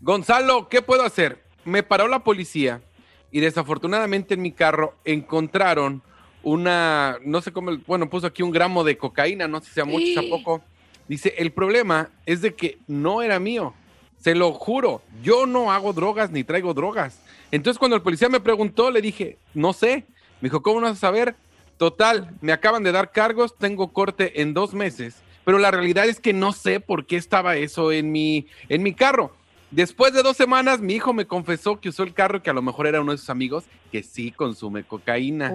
Gonzalo, 0.00 0.68
¿qué 0.68 0.82
puedo 0.82 1.02
hacer? 1.02 1.42
Me 1.64 1.82
paró 1.82 2.08
la 2.08 2.22
policía 2.22 2.82
y 3.30 3.40
desafortunadamente 3.40 4.34
en 4.34 4.42
mi 4.42 4.52
carro 4.52 4.96
encontraron 5.04 6.02
una, 6.42 7.16
no 7.24 7.40
sé 7.40 7.50
cómo, 7.52 7.72
bueno, 7.86 8.10
puso 8.10 8.26
aquí 8.26 8.42
un 8.42 8.52
gramo 8.52 8.84
de 8.84 8.98
cocaína, 8.98 9.48
no 9.48 9.60
sé 9.60 9.66
si 9.68 9.72
sea 9.72 9.84
mucho, 9.84 10.06
sea 10.12 10.22
poco. 10.28 10.62
Dice, 11.08 11.34
el 11.38 11.52
problema 11.52 12.10
es 12.26 12.42
de 12.42 12.54
que 12.54 12.78
no 12.86 13.22
era 13.22 13.40
mío. 13.40 13.74
Se 14.18 14.34
lo 14.34 14.52
juro, 14.52 15.02
yo 15.22 15.46
no 15.46 15.72
hago 15.72 15.92
drogas 15.92 16.30
ni 16.30 16.44
traigo 16.44 16.74
drogas. 16.74 17.20
Entonces 17.50 17.78
cuando 17.78 17.96
el 17.96 18.02
policía 18.02 18.28
me 18.28 18.40
preguntó, 18.40 18.90
le 18.90 19.00
dije, 19.00 19.38
no 19.54 19.72
sé. 19.72 20.04
Me 20.40 20.48
dijo, 20.48 20.62
¿cómo 20.62 20.80
no 20.80 20.86
vas 20.86 20.98
a 20.98 21.00
saber? 21.00 21.36
Total, 21.76 22.30
me 22.40 22.52
acaban 22.52 22.82
de 22.82 22.92
dar 22.92 23.12
cargos, 23.12 23.56
tengo 23.56 23.92
corte 23.92 24.40
en 24.40 24.54
dos 24.54 24.74
meses, 24.74 25.16
pero 25.44 25.58
la 25.58 25.70
realidad 25.70 26.06
es 26.06 26.20
que 26.20 26.32
no 26.32 26.52
sé 26.52 26.80
por 26.80 27.06
qué 27.06 27.16
estaba 27.16 27.56
eso 27.56 27.92
en 27.92 28.12
mi, 28.12 28.46
en 28.68 28.82
mi 28.82 28.94
carro. 28.94 29.32
Después 29.70 30.12
de 30.12 30.22
dos 30.22 30.36
semanas, 30.36 30.80
mi 30.80 30.94
hijo 30.94 31.12
me 31.12 31.26
confesó 31.26 31.80
que 31.80 31.88
usó 31.88 32.02
el 32.02 32.14
carro, 32.14 32.42
que 32.42 32.50
a 32.50 32.54
lo 32.54 32.62
mejor 32.62 32.86
era 32.86 33.00
uno 33.00 33.12
de 33.12 33.18
sus 33.18 33.30
amigos, 33.30 33.64
que 33.92 34.02
sí 34.02 34.30
consume 34.30 34.84
cocaína. 34.84 35.48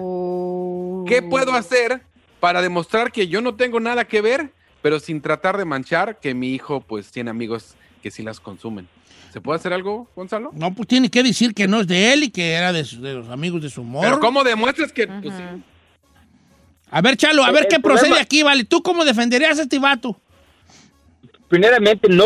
¿Qué 1.06 1.22
puedo 1.28 1.54
hacer 1.54 2.02
para 2.38 2.62
demostrar 2.62 3.10
que 3.10 3.28
yo 3.28 3.40
no 3.40 3.54
tengo 3.54 3.80
nada 3.80 4.04
que 4.04 4.20
ver, 4.20 4.50
pero 4.82 5.00
sin 5.00 5.20
tratar 5.20 5.56
de 5.56 5.64
manchar 5.64 6.20
que 6.20 6.34
mi 6.34 6.54
hijo 6.54 6.80
pues 6.80 7.10
tiene 7.10 7.30
amigos 7.30 7.76
que 8.02 8.10
sí 8.10 8.22
las 8.22 8.40
consumen? 8.40 8.86
¿Se 9.32 9.40
puede 9.40 9.58
hacer 9.58 9.72
algo, 9.72 10.08
Gonzalo? 10.14 10.50
No, 10.52 10.74
pues 10.74 10.86
tiene 10.88 11.08
que 11.10 11.22
decir 11.22 11.54
que 11.54 11.66
no 11.66 11.80
es 11.80 11.86
de 11.86 12.12
él 12.12 12.24
y 12.24 12.30
que 12.30 12.52
era 12.52 12.72
de, 12.72 12.84
su- 12.84 13.00
de 13.00 13.14
los 13.14 13.30
amigos 13.30 13.62
de 13.62 13.70
su 13.70 13.82
morro. 13.82 14.02
Pero 14.08 14.20
¿cómo 14.20 14.44
demuestras 14.44 14.92
que... 14.92 15.06
pues, 15.06 15.34
sí? 15.34 15.42
A 16.90 17.00
ver, 17.00 17.16
Chalo, 17.16 17.42
a 17.42 17.50
ver 17.50 17.62
El 17.62 17.68
qué 17.68 17.80
procede 17.80 18.20
aquí, 18.20 18.42
¿vale? 18.42 18.64
¿Tú 18.64 18.82
cómo 18.82 19.04
defenderías 19.06 19.58
a 19.58 19.62
este 19.62 19.78
vato? 19.78 20.18
primeramente 21.48 22.08
no 22.08 22.24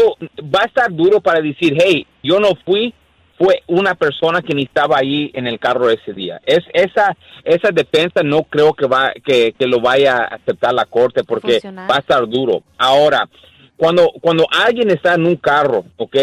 va 0.54 0.60
a 0.62 0.66
estar 0.66 0.92
duro 0.92 1.20
para 1.20 1.40
decir, 1.40 1.76
hey, 1.84 2.06
yo 2.22 2.38
no 2.38 2.50
fui, 2.64 2.94
fue 3.36 3.60
una 3.66 3.94
persona 3.96 4.40
que 4.40 4.54
ni 4.54 4.62
estaba 4.62 4.98
ahí 4.98 5.30
en 5.34 5.46
el 5.48 5.58
carro 5.58 5.90
ese 5.90 6.12
día. 6.12 6.40
Es 6.46 6.60
esa 6.72 7.16
esa 7.44 7.70
defensa 7.72 8.22
no 8.22 8.44
creo 8.44 8.72
que 8.72 8.86
va 8.86 9.12
que, 9.24 9.52
que 9.58 9.66
lo 9.66 9.80
vaya 9.80 10.16
a 10.16 10.34
aceptar 10.36 10.72
la 10.72 10.84
corte 10.86 11.24
porque 11.24 11.54
Funcionar. 11.54 11.90
va 11.90 11.96
a 11.96 11.98
estar 11.98 12.26
duro. 12.28 12.62
Ahora, 12.78 13.28
cuando 13.76 14.10
cuando 14.20 14.46
alguien 14.50 14.90
está 14.90 15.14
en 15.14 15.26
un 15.26 15.36
carro, 15.36 15.84
¿ok? 15.96 16.16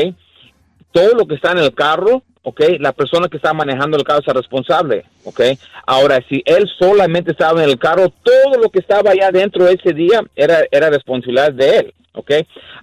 Todo 0.91 1.13
lo 1.15 1.25
que 1.25 1.35
está 1.35 1.51
en 1.51 1.57
el 1.59 1.73
carro, 1.73 2.21
¿ok? 2.43 2.61
La 2.79 2.91
persona 2.91 3.27
que 3.27 3.37
está 3.37 3.53
manejando 3.53 3.97
el 3.97 4.03
carro 4.03 4.19
es 4.25 4.33
responsable, 4.33 5.05
¿ok? 5.23 5.41
Ahora, 5.87 6.19
si 6.29 6.41
él 6.45 6.69
solamente 6.79 7.31
estaba 7.31 7.63
en 7.63 7.69
el 7.69 7.77
carro, 7.79 8.09
todo 8.23 8.61
lo 8.61 8.69
que 8.69 8.79
estaba 8.79 9.11
allá 9.11 9.27
adentro 9.27 9.67
ese 9.67 9.93
día 9.93 10.21
era, 10.35 10.59
era 10.71 10.89
responsabilidad 10.89 11.51
de 11.53 11.77
él, 11.77 11.93
¿ok? 12.13 12.31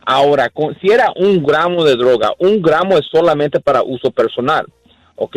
Ahora, 0.05 0.49
con- 0.49 0.77
si 0.81 0.89
era 0.91 1.13
un 1.17 1.43
gramo 1.43 1.85
de 1.85 1.95
droga, 1.97 2.33
un 2.39 2.61
gramo 2.63 2.99
es 2.99 3.07
solamente 3.13 3.61
para 3.61 3.83
uso 3.83 4.11
personal, 4.11 4.67
¿ok? 5.15 5.37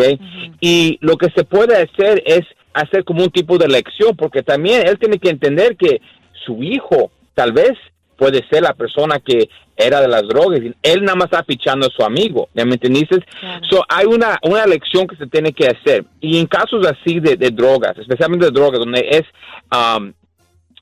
Y 0.62 0.98
lo 1.02 1.18
que 1.18 1.30
se 1.36 1.44
puede 1.44 1.76
hacer 1.76 2.24
es 2.26 2.42
hacer 2.74 3.04
como 3.04 3.24
un 3.24 3.30
tipo 3.30 3.60
de 3.60 3.68
lección, 3.68 4.16
porque 4.16 4.42
también 4.42 4.88
él 4.88 4.98
tiene 4.98 5.20
que 5.20 5.30
entender 5.30 5.78
que 5.78 6.02
su 6.46 6.64
hijo 6.64 7.12
tal 7.36 7.52
vez 7.52 7.74
puede 8.18 8.46
ser 8.50 8.64
la 8.64 8.74
persona 8.74 9.20
que 9.20 9.50
era 9.76 10.02
de 10.02 10.08
las 10.08 10.24
drogas. 10.28 10.62
y 10.62 10.74
Él 10.84 11.04
nada 11.04 11.16
más 11.16 11.26
está 11.26 11.44
fichando 11.44 11.88
a 11.88 11.90
su 11.90 12.04
amigo, 12.04 12.50
¿ya 12.54 12.66
me 12.66 12.74
entendiste? 12.74 13.20
So, 13.70 13.84
hay 13.90 14.06
una, 14.06 14.40
una 14.44 14.66
lección 14.66 15.08
que 15.08 15.16
se 15.16 15.28
tiene 15.28 15.52
que 15.52 15.68
hacer. 15.68 16.06
Y 16.22 16.40
en 16.40 16.46
casos 16.48 16.86
así 16.86 17.20
de, 17.20 17.36
de 17.36 17.50
drogas, 17.50 17.98
especialmente 17.98 18.46
de 18.46 18.52
drogas, 18.52 18.80
donde 18.80 19.08
es... 19.10 19.24
um, 19.76 20.14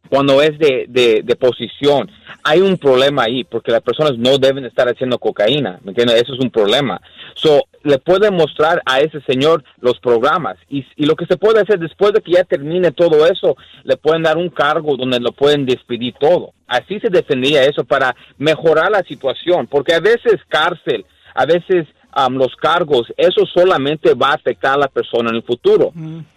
cuando 0.10 0.41
es 0.41 0.60
de, 0.60 0.88
de, 0.89 1.22
de 1.24 1.36
posición, 1.38 2.12
hay 2.44 2.60
un 2.60 2.78
problema 2.78 3.24
ahí, 3.24 3.46
porque 3.46 3.72
las 3.72 3.82
personas 3.82 4.17
no 4.17 4.38
deben 4.38 4.65
estar 4.65 4.86
haciendo 4.89 5.17
cocaína, 5.17 5.80
¿me 5.86 5.91
entiendes? 5.91 6.22
Eso 6.22 6.34
es 6.34 6.39
un 6.41 6.52
problema. 6.52 7.00
So, 7.34 7.63
le 7.84 7.98
pueden 7.98 8.36
mostrar 8.36 8.82
a 8.86 9.00
ese 9.00 9.22
señor 9.22 9.63
los 9.80 10.00
programas 10.00 10.58
y, 10.70 10.86
y 10.96 11.06
lo 11.06 11.15
que 11.15 11.26
se 11.26 11.38
puede 11.38 11.62
hacer 11.62 11.80
después 11.80 12.13
de 12.13 12.22
que 12.22 12.34
ya 12.34 12.44
termine 12.44 12.91
todo 12.91 13.26
eso, 13.26 13.56
le 13.84 13.98
pueden 13.98 14.24
dar 14.24 14.38
un 14.38 14.50
cargo 14.50 14.96
donde 14.98 15.20
lo 15.20 15.32
pueden 15.32 15.65
despedir 15.65 16.13
todo. 16.20 16.54
Así 16.67 17.00
se 17.00 17.10
defendía 17.10 17.63
eso 17.63 17.84
para 17.84 18.15
mejorar 18.38 18.91
la 18.91 19.04
situación, 19.04 19.67
porque 19.67 19.94
a 19.94 20.00
veces 20.00 20.38
cárcel, 20.48 21.06
a 21.36 21.46
veces 21.46 21.88
am, 22.12 22.36
los 22.36 22.56
cargos, 22.56 23.12
eso 23.17 23.46
solamente 23.54 24.13
va 24.13 24.30
a 24.30 24.36
afectar 24.36 24.76
a 24.76 24.80
la 24.80 24.88
persona 24.88 25.30
en 25.30 25.38
el 25.38 25.44
futuro. 25.44 25.91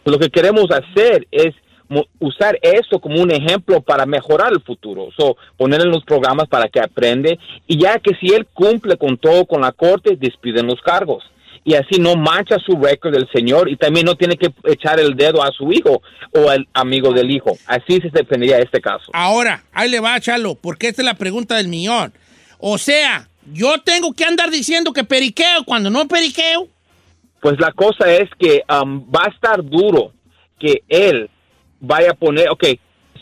Lo 0.04 0.18
que 0.18 0.30
queremos 0.30 0.66
hacer 0.70 1.26
es 1.30 1.54
usar 2.18 2.58
esto 2.62 2.98
como 2.98 3.20
un 3.20 3.30
ejemplo 3.30 3.80
para 3.80 4.06
mejorar 4.06 4.52
el 4.52 4.62
futuro. 4.62 5.08
So, 5.16 5.36
poner 5.56 5.82
en 5.82 5.90
los 5.90 6.04
programas 6.04 6.48
para 6.48 6.68
que 6.68 6.80
aprende 6.80 7.38
y 7.66 7.78
ya 7.78 7.98
que 7.98 8.14
si 8.16 8.34
él 8.34 8.46
cumple 8.52 8.96
con 8.96 9.16
todo 9.18 9.44
con 9.46 9.60
la 9.60 9.72
corte, 9.72 10.16
despiden 10.16 10.66
los 10.66 10.80
cargos. 10.80 11.24
Y 11.64 11.74
así 11.74 11.98
no 11.98 12.14
mancha 12.14 12.58
su 12.58 12.76
récord 12.76 13.14
del 13.14 13.26
señor 13.32 13.70
y 13.70 13.76
también 13.76 14.04
no 14.04 14.16
tiene 14.16 14.36
que 14.36 14.52
echar 14.64 15.00
el 15.00 15.16
dedo 15.16 15.42
a 15.42 15.50
su 15.50 15.72
hijo 15.72 16.02
o 16.32 16.50
al 16.50 16.68
amigo 16.74 17.12
del 17.12 17.30
hijo. 17.30 17.56
Así 17.66 18.00
se 18.00 18.10
defendería 18.10 18.58
este 18.58 18.82
caso. 18.82 19.10
Ahora, 19.14 19.64
ahí 19.72 19.90
le 19.90 20.00
va, 20.00 20.20
Chalo, 20.20 20.56
porque 20.56 20.88
esta 20.88 21.00
es 21.00 21.06
la 21.06 21.14
pregunta 21.14 21.56
del 21.56 21.68
millón. 21.68 22.12
O 22.58 22.76
sea, 22.76 23.28
yo 23.52 23.80
tengo 23.82 24.12
que 24.12 24.24
andar 24.24 24.50
diciendo 24.50 24.92
que 24.92 25.04
periqueo 25.04 25.64
cuando 25.64 25.90
no 25.90 26.06
periqueo. 26.06 26.68
Pues 27.40 27.58
la 27.58 27.72
cosa 27.72 28.10
es 28.12 28.28
que 28.38 28.62
um, 28.70 29.02
va 29.10 29.24
a 29.24 29.30
estar 29.30 29.62
duro 29.62 30.12
que 30.58 30.82
él 30.88 31.28
vaya 31.80 32.12
a 32.12 32.14
poner, 32.14 32.48
ok, 32.50 32.64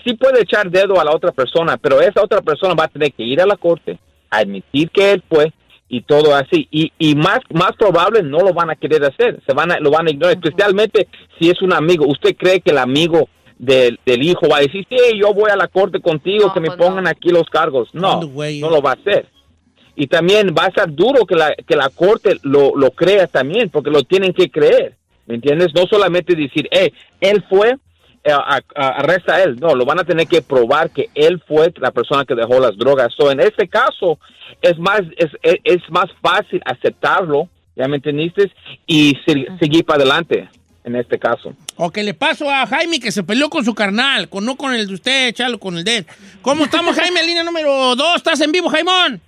sí 0.05 0.15
puede 0.15 0.43
echar 0.43 0.71
dedo 0.71 1.01
a 1.01 1.05
la 1.05 1.13
otra 1.13 1.33
persona, 1.33 1.77
pero 1.77 2.01
esa 2.01 2.23
otra 2.23 2.41
persona 2.41 2.75
va 2.75 2.85
a 2.85 2.89
tener 2.89 3.13
que 3.13 3.25
ir 3.25 3.41
a 3.41 3.47
la 3.47 3.57
corte, 3.57 3.99
admitir 4.31 4.91
que 4.91 5.13
él 5.13 5.23
fue 5.29 5.53
y 5.93 6.01
todo 6.01 6.35
así. 6.35 6.67
Y, 6.71 6.91
y 6.99 7.15
más, 7.15 7.41
más 7.53 7.73
probable 7.79 8.23
no 8.23 8.39
lo 8.39 8.55
van 8.55 8.71
a 8.71 8.77
querer 8.77 9.05
hacer, 9.05 9.39
se 9.47 9.53
van 9.53 9.73
a, 9.73 9.79
lo 9.79 9.91
van 9.91 10.07
a 10.09 10.11
ignorar, 10.11 10.39
especialmente 10.43 11.07
si 11.39 11.51
es 11.51 11.61
un 11.61 11.75
amigo. 11.75 12.07
¿Usted 12.07 12.35
cree 12.35 12.63
que 12.63 12.71
el 12.71 12.79
amigo 12.79 13.29
del, 13.59 14.01
del 14.07 14.23
hijo 14.23 14.49
va 14.49 14.57
a 14.57 14.61
decir, 14.61 14.87
sí, 14.89 14.97
yo 15.21 15.35
voy 15.35 15.51
a 15.51 15.57
la 15.57 15.69
corte 15.69 16.01
contigo, 16.01 16.51
que 16.55 16.61
me 16.61 16.71
pongan 16.71 17.07
aquí 17.07 17.29
los 17.29 17.47
cargos? 17.51 17.91
No, 17.93 18.23
no 18.23 18.71
lo 18.71 18.81
va 18.81 18.93
a 18.93 18.95
hacer. 18.95 19.27
Y 19.95 20.07
también 20.07 20.55
va 20.59 20.65
a 20.65 20.73
ser 20.73 20.95
duro 20.95 21.27
que 21.27 21.35
la, 21.35 21.55
que 21.55 21.77
la 21.77 21.91
corte 21.91 22.39
lo, 22.43 22.75
lo 22.75 22.93
crea 22.93 23.27
también, 23.27 23.69
porque 23.69 23.91
lo 23.91 24.03
tienen 24.03 24.33
que 24.33 24.51
creer, 24.51 24.97
¿me 25.27 25.35
entiendes? 25.35 25.75
No 25.75 25.85
solamente 25.91 26.35
decir, 26.35 26.69
eh, 26.71 26.91
él 27.21 27.45
fue, 27.51 27.77
a- 28.31 28.61
a- 28.77 28.89
arresta 28.99 29.35
a 29.35 29.43
él, 29.43 29.57
no, 29.61 29.75
lo 29.75 29.85
van 29.85 29.99
a 29.99 30.05
tener 30.05 30.27
que 30.27 30.43
probar 30.43 30.91
que 30.91 31.09
él 31.15 31.43
fue 31.47 31.73
la 31.79 31.91
persona 31.91 32.25
que 32.25 32.35
dejó 32.35 32.61
las 32.61 32.77
drogas. 32.77 33.13
So, 33.17 33.31
en 33.31 33.41
este 33.41 33.67
caso, 33.69 34.19
es 34.61 34.79
más, 34.79 35.01
es, 35.17 35.31
es, 35.43 35.57
es 35.65 35.81
más 35.91 36.07
fácil 36.21 36.61
aceptarlo, 36.65 37.49
¿ya 37.75 37.89
me 37.89 37.97
entendiste? 37.97 38.53
Y 38.87 39.17
se- 39.27 39.47
seguir 39.59 39.85
para 39.85 40.03
adelante, 40.03 40.49
en 40.85 40.95
este 40.97 41.19
caso. 41.19 41.55
O 41.77 41.91
que 41.91 42.03
le 42.03 42.15
paso 42.15 42.49
a 42.51 42.67
Jaime 42.67 43.01
que 43.01 43.11
se 43.11 43.23
peleó 43.25 43.49
con 43.51 43.65
su 43.65 43.75
carnal, 43.75 44.29
con, 44.29 44.45
no 44.45 44.57
con 44.57 44.73
el 44.75 44.87
de 44.87 44.95
usted, 44.95 45.33
Chalo, 45.35 45.59
con 45.59 45.77
el 45.79 45.83
de 45.85 45.99
él. 45.99 46.07
¿Cómo 46.43 46.65
estamos, 46.65 46.95
Jaime? 46.95 47.23
Línea 47.25 47.43
número 47.43 47.97
dos, 47.97 48.17
¿estás 48.17 48.41
en 48.41 48.53
vivo, 48.53 48.69
Jaimón? 48.69 49.21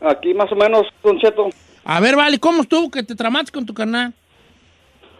Aquí 0.00 0.34
más 0.34 0.50
o 0.50 0.56
menos, 0.56 0.82
Don 1.02 1.18
Cheto. 1.18 1.48
A 1.84 2.00
ver, 2.00 2.16
vale, 2.16 2.38
¿cómo 2.38 2.62
estuvo 2.62 2.90
que 2.90 3.02
te 3.02 3.14
tramaste 3.14 3.52
con 3.52 3.64
tu 3.66 3.72
carnal? 3.74 4.12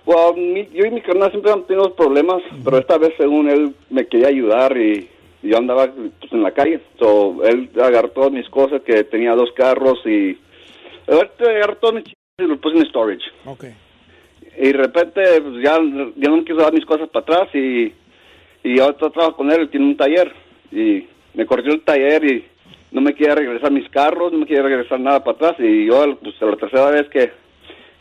Well, 0.05 0.35
mi- 0.37 0.69
yo 0.73 0.85
y 0.85 0.91
mi 0.91 1.01
carnal 1.01 1.31
siempre 1.31 1.53
han 1.53 1.65
tenido 1.67 1.95
problemas, 1.95 2.43
pero 2.65 2.79
esta 2.79 2.99
vez 2.99 3.13
según 3.17 3.49
él 3.49 3.75
me 3.91 4.07
quería 4.07 4.29
ayudar 4.29 4.77
y, 4.77 5.09
y 5.43 5.49
yo 5.49 5.59
andaba 5.59 5.87
pues, 5.93 6.33
en 6.33 6.43
la 6.43 6.51
calle. 6.51 6.81
So, 6.99 7.45
él 7.45 7.71
agarró 7.81 8.09
todas 8.11 8.33
mis 8.33 8.49
cosas, 8.49 8.83
que 8.83 9.05
tenía 9.05 9.35
dos 9.35 9.53
carros 9.53 10.01
y... 10.05 10.37
Él 11.07 11.29
agarró 11.41 11.77
todos 11.77 11.95
mis 11.95 12.05
chistes 12.05 12.19
y 12.39 12.43
los 12.45 12.59
puse 12.59 12.79
en 12.79 12.87
storage. 12.87 13.25
Ok. 13.45 13.65
Y 14.59 14.67
de 14.67 14.73
repente 14.73 15.21
pues, 15.41 15.63
ya, 15.63 15.79
ya 16.17 16.29
no 16.29 16.37
me 16.37 16.45
quiso 16.45 16.57
dar 16.59 16.73
mis 16.73 16.85
cosas 16.85 17.09
para 17.09 17.23
atrás 17.23 17.55
y, 17.55 17.93
y 18.65 18.77
yo 18.77 18.93
trabajo 18.95 19.37
con 19.37 19.51
él, 19.51 19.69
tiene 19.71 19.87
un 19.87 19.97
taller 19.97 20.33
y 20.71 21.07
me 21.35 21.47
corrió 21.47 21.73
el 21.73 21.81
taller 21.83 22.25
y 22.25 22.45
no 22.91 23.01
me 23.01 23.15
quería 23.15 23.35
regresar 23.35 23.71
mis 23.73 23.89
carros, 23.89 24.33
no 24.33 24.39
me 24.39 24.47
quería 24.47 24.63
regresar 24.63 25.01
nada 25.01 25.25
para 25.25 25.37
atrás 25.37 25.55
y 25.59 25.87
yo 25.87 26.17
pues 26.23 26.35
la 26.41 26.57
tercera 26.57 26.91
vez 26.91 27.09
que, 27.09 27.31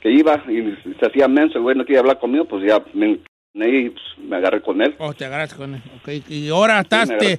que 0.02 0.12
iba 0.12 0.44
y 0.50 0.76
se 1.00 1.06
hacía 1.06 1.28
menso, 1.28 1.58
el 1.58 1.64
güey 1.64 1.76
no 1.76 1.86
quería 1.86 2.00
hablar 2.00 2.20
conmigo, 2.20 2.46
pues 2.46 2.64
ya 2.68 2.84
me, 2.94 3.20
pues, 3.54 3.94
me 4.18 4.36
agarré 4.38 4.62
con 4.62 4.82
él. 4.82 4.96
Oh, 4.98 5.14
te 5.14 5.26
agarraste 5.26 5.56
con 5.56 5.76
él. 5.76 5.82
Ok. 6.02 6.10
¿Y 6.30 6.50
ahora 6.50 6.80
estás, 6.82 7.10
te, 7.18 7.38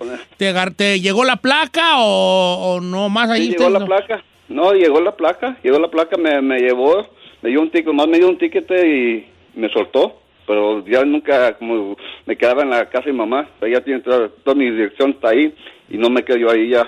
te, 0.76 1.00
llegó 1.00 1.24
la 1.24 1.36
placa 1.36 1.98
o, 1.98 2.74
o 2.76 2.80
no 2.80 3.08
más 3.08 3.30
ahí? 3.30 3.46
Sí, 3.46 3.50
llegó 3.52 3.70
la 3.70 3.80
no? 3.80 3.86
placa. 3.86 4.22
No, 4.48 4.72
llegó 4.72 5.00
la 5.00 5.16
placa. 5.16 5.56
Llegó 5.62 5.78
la 5.78 5.88
placa, 5.88 6.16
me, 6.16 6.40
me 6.42 6.58
llevó, 6.60 7.08
me 7.40 7.50
dio 7.50 7.60
un 7.60 7.70
ticket, 7.70 7.92
más 7.92 8.06
me 8.06 8.18
dio 8.18 8.28
un 8.28 8.38
ticket 8.38 8.70
y 8.70 9.26
me 9.54 9.68
soltó. 9.70 10.18
Pero 10.46 10.84
ya 10.86 11.04
nunca, 11.04 11.54
como 11.56 11.96
me 12.26 12.36
quedaba 12.36 12.62
en 12.62 12.70
la 12.70 12.88
casa 12.90 13.06
de 13.06 13.12
mi 13.12 13.18
mamá. 13.18 13.48
O 13.56 13.60
sea, 13.60 13.68
ya 13.72 13.80
tiene 13.82 14.00
toda, 14.00 14.28
toda 14.44 14.54
mi 14.56 14.70
dirección 14.70 15.10
está 15.12 15.30
ahí 15.30 15.54
y 15.88 15.96
no 15.96 16.10
me 16.10 16.24
quedo 16.24 16.36
yo 16.36 16.50
ahí 16.50 16.68
ya. 16.70 16.82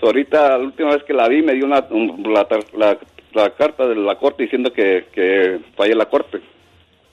So, 0.00 0.06
ahorita, 0.06 0.58
la 0.58 0.64
última 0.64 0.90
vez 0.92 1.02
que 1.04 1.14
la 1.14 1.26
vi, 1.28 1.42
me 1.42 1.54
dio 1.54 1.64
una, 1.64 1.80
un- 1.90 2.22
la, 2.32 2.46
la, 2.76 2.98
la 3.36 3.54
carta 3.54 3.86
de 3.86 3.94
la 3.94 4.16
corte 4.18 4.44
diciendo 4.44 4.72
que, 4.72 5.06
que 5.12 5.60
fallé 5.76 5.94
la 5.94 6.06
corte. 6.06 6.38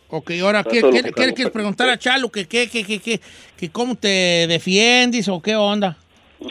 Ok, 0.09 0.31
ahora, 0.41 0.63
¿qué, 0.63 0.81
qué- 0.81 1.03
que 1.03 1.33
quieres 1.33 1.49
preguntar 1.51 1.89
a 1.89 1.97
Chalo? 1.97 2.29
¿Que, 2.29 2.47
qué- 2.47 2.67
que 2.69 3.69
cómo 3.71 3.95
te 3.95 4.45
defiendes 4.47 5.27
o 5.27 5.41
qué 5.41 5.55
onda? 5.55 5.97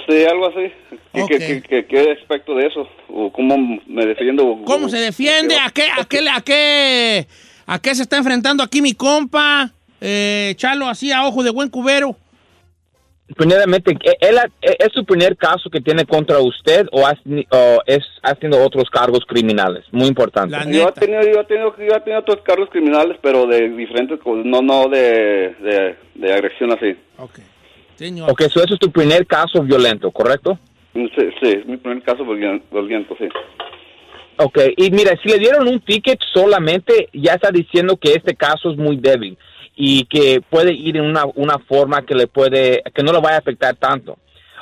Sí, 0.08 0.24
algo 0.24 0.46
así. 0.48 0.72
¿Qué, 1.12 1.22
Ok. 1.22 1.28
qué, 1.68 1.86
qué, 1.88 2.16
aspecto 2.20 2.54
de 2.54 2.66
eso? 2.66 2.88
¿O 3.08 3.30
cómo 3.30 3.56
me 3.86 4.06
defiendo? 4.06 4.60
¿Cómo 4.64 4.88
se 4.88 4.98
defiende? 4.98 5.56
¿A 5.56 5.70
qué, 5.70 5.84
a 5.84 6.04
qué, 6.06 6.18
a 6.30 6.40
qué, 6.40 7.26
a 7.66 7.78
qué 7.78 7.94
se 7.94 8.02
está 8.02 8.16
enfrentando 8.16 8.62
aquí 8.62 8.80
mi 8.80 8.94
compa? 8.94 9.70
Eh, 10.00 10.54
Chalo, 10.56 10.88
así 10.88 11.12
a 11.12 11.26
ojo 11.26 11.42
de 11.42 11.50
buen 11.50 11.68
cubero. 11.68 12.16
Primeramente, 13.36 13.96
¿e- 14.02 14.16
él 14.28 14.38
ha- 14.38 14.50
e- 14.60 14.76
¿es 14.78 14.92
su 14.92 15.04
primer 15.04 15.36
caso 15.36 15.70
que 15.70 15.80
tiene 15.80 16.04
contra 16.04 16.38
usted 16.38 16.86
o, 16.92 17.06
has, 17.06 17.18
o 17.50 17.82
es, 17.86 18.00
ha 18.22 18.34
tenido 18.34 18.64
otros 18.64 18.88
cargos 18.90 19.20
criminales? 19.26 19.84
Muy 19.92 20.06
importante. 20.08 20.56
Yo 20.70 20.88
he 20.88 20.92
tenido, 20.92 21.22
yo 21.22 21.40
he 21.40 21.44
tenido, 21.44 21.74
yo 21.78 21.94
he 21.96 22.00
tenido 22.00 22.20
otros 22.20 22.40
cargos 22.42 22.68
criminales, 22.70 23.16
pero 23.22 23.46
de 23.46 23.68
diferentes 23.70 24.18
cosas, 24.20 24.44
no, 24.44 24.60
no 24.62 24.88
de, 24.88 25.54
de, 25.60 25.96
de 26.14 26.32
agresión 26.32 26.72
así. 26.72 26.96
Señor. 27.96 28.30
Ok, 28.30 28.42
so 28.50 28.62
eso 28.64 28.74
es 28.74 28.80
tu 28.80 28.90
primer 28.90 29.26
caso 29.26 29.62
violento, 29.62 30.10
¿correcto? 30.10 30.58
Sí, 30.94 31.08
sí, 31.14 31.48
es 31.48 31.66
mi 31.66 31.76
primer 31.76 32.02
caso 32.02 32.24
violento, 32.24 32.66
violento, 32.70 33.16
sí. 33.18 33.28
Ok, 34.38 34.58
y 34.76 34.90
mira, 34.90 35.12
si 35.22 35.28
le 35.28 35.38
dieron 35.38 35.68
un 35.68 35.78
ticket 35.80 36.18
solamente, 36.32 37.08
ya 37.12 37.34
está 37.34 37.50
diciendo 37.50 37.96
que 37.96 38.14
este 38.14 38.34
caso 38.34 38.70
es 38.70 38.76
muy 38.76 38.96
débil 38.96 39.36
y 39.84 40.04
que 40.04 40.40
puede 40.48 40.72
ir 40.72 40.96
en 40.96 41.02
una, 41.02 41.24
una 41.34 41.58
forma 41.58 42.06
que 42.06 42.14
le 42.14 42.28
puede, 42.28 42.84
que 42.94 43.02
no 43.02 43.12
le 43.12 43.20
vaya 43.20 43.34
a 43.34 43.40
afectar 43.40 43.74
tanto. 43.74 44.16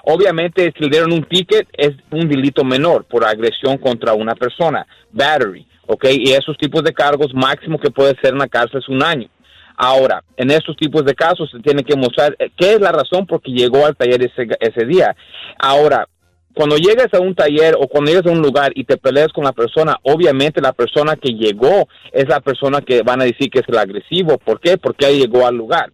Obviamente, 0.05 0.73
si 0.75 0.83
le 0.83 0.89
dieron 0.89 1.13
un 1.13 1.25
ticket, 1.25 1.69
es 1.75 1.91
un 2.11 2.27
delito 2.27 2.65
menor 2.65 3.05
por 3.05 3.27
agresión 3.27 3.77
contra 3.77 4.15
una 4.15 4.35
persona, 4.35 4.87
battery, 5.11 5.67
ok, 5.87 6.07
y 6.13 6.33
esos 6.33 6.57
tipos 6.57 6.83
de 6.83 6.95
cargos 6.95 7.35
máximo 7.35 7.79
que 7.79 7.91
puede 7.91 8.17
ser 8.23 8.33
en 8.33 8.39
la 8.39 8.49
cárcel 8.49 8.81
es 8.81 8.89
un 8.89 9.03
año. 9.03 9.29
Ahora, 9.77 10.25
en 10.39 10.51
estos 10.51 10.75
tipos 10.79 11.05
de 11.05 11.15
casos 11.15 11.51
se 11.51 11.59
tiene 11.59 11.85
que 11.85 11.97
mostrar 11.97 12.35
eh, 12.39 12.51
qué 12.57 12.73
es 12.73 12.81
la 12.81 12.91
razón 12.91 13.27
por 13.27 13.43
que 13.43 13.51
llegó 13.51 13.85
al 13.85 13.97
taller 13.97 14.23
ese, 14.23 14.49
ese 14.59 14.87
día. 14.87 15.15
Ahora, 15.59 16.09
cuando 16.55 16.77
llegas 16.77 17.09
a 17.13 17.21
un 17.21 17.35
taller 17.35 17.75
o 17.79 17.87
cuando 17.87 18.11
llegas 18.11 18.27
a 18.27 18.35
un 18.35 18.43
lugar 18.43 18.73
y 18.75 18.85
te 18.85 18.97
peleas 18.97 19.33
con 19.33 19.45
la 19.45 19.53
persona, 19.53 19.97
obviamente 20.03 20.61
la 20.61 20.73
persona 20.73 21.17
que 21.17 21.33
llegó 21.33 21.89
es 22.13 22.29
la 22.29 22.41
persona 22.41 22.81
que 22.81 23.03
van 23.03 23.21
a 23.21 23.25
decir 23.25 23.51
que 23.51 23.61
es 23.61 23.69
el 23.69 23.79
agresivo. 23.79 24.39
¿Por 24.39 24.61
qué? 24.61 24.77
Porque 24.77 25.07
él 25.07 25.21
llegó 25.21 25.47
al 25.47 25.57
lugar. 25.57 25.93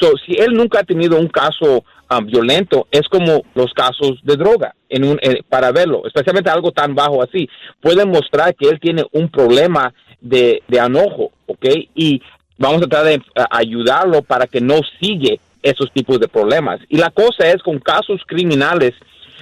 So, 0.00 0.12
si 0.24 0.32
él 0.40 0.52
nunca 0.54 0.80
ha 0.80 0.84
tenido 0.84 1.18
un 1.18 1.28
caso 1.28 1.84
um, 2.10 2.24
violento, 2.24 2.86
es 2.90 3.06
como 3.08 3.42
los 3.54 3.72
casos 3.74 4.18
de 4.22 4.36
droga 4.36 4.74
en 4.88 5.04
un, 5.04 5.18
eh, 5.20 5.42
para 5.48 5.72
verlo, 5.72 6.06
especialmente 6.06 6.48
algo 6.48 6.72
tan 6.72 6.94
bajo 6.94 7.22
así. 7.22 7.48
Pueden 7.80 8.08
mostrar 8.08 8.54
que 8.54 8.68
él 8.68 8.80
tiene 8.80 9.04
un 9.12 9.28
problema 9.28 9.92
de, 10.20 10.62
de 10.68 10.78
enojo, 10.78 11.32
¿ok? 11.46 11.66
Y 11.94 12.22
vamos 12.56 12.78
a 12.78 12.86
tratar 12.86 13.04
de 13.06 13.14
eh, 13.14 13.20
ayudarlo 13.50 14.22
para 14.22 14.46
que 14.46 14.60
no 14.60 14.80
sigue 15.00 15.40
esos 15.62 15.92
tipos 15.92 16.18
de 16.18 16.28
problemas. 16.28 16.80
Y 16.88 16.96
la 16.96 17.10
cosa 17.10 17.48
es 17.48 17.62
con 17.62 17.78
casos 17.78 18.22
criminales, 18.26 18.92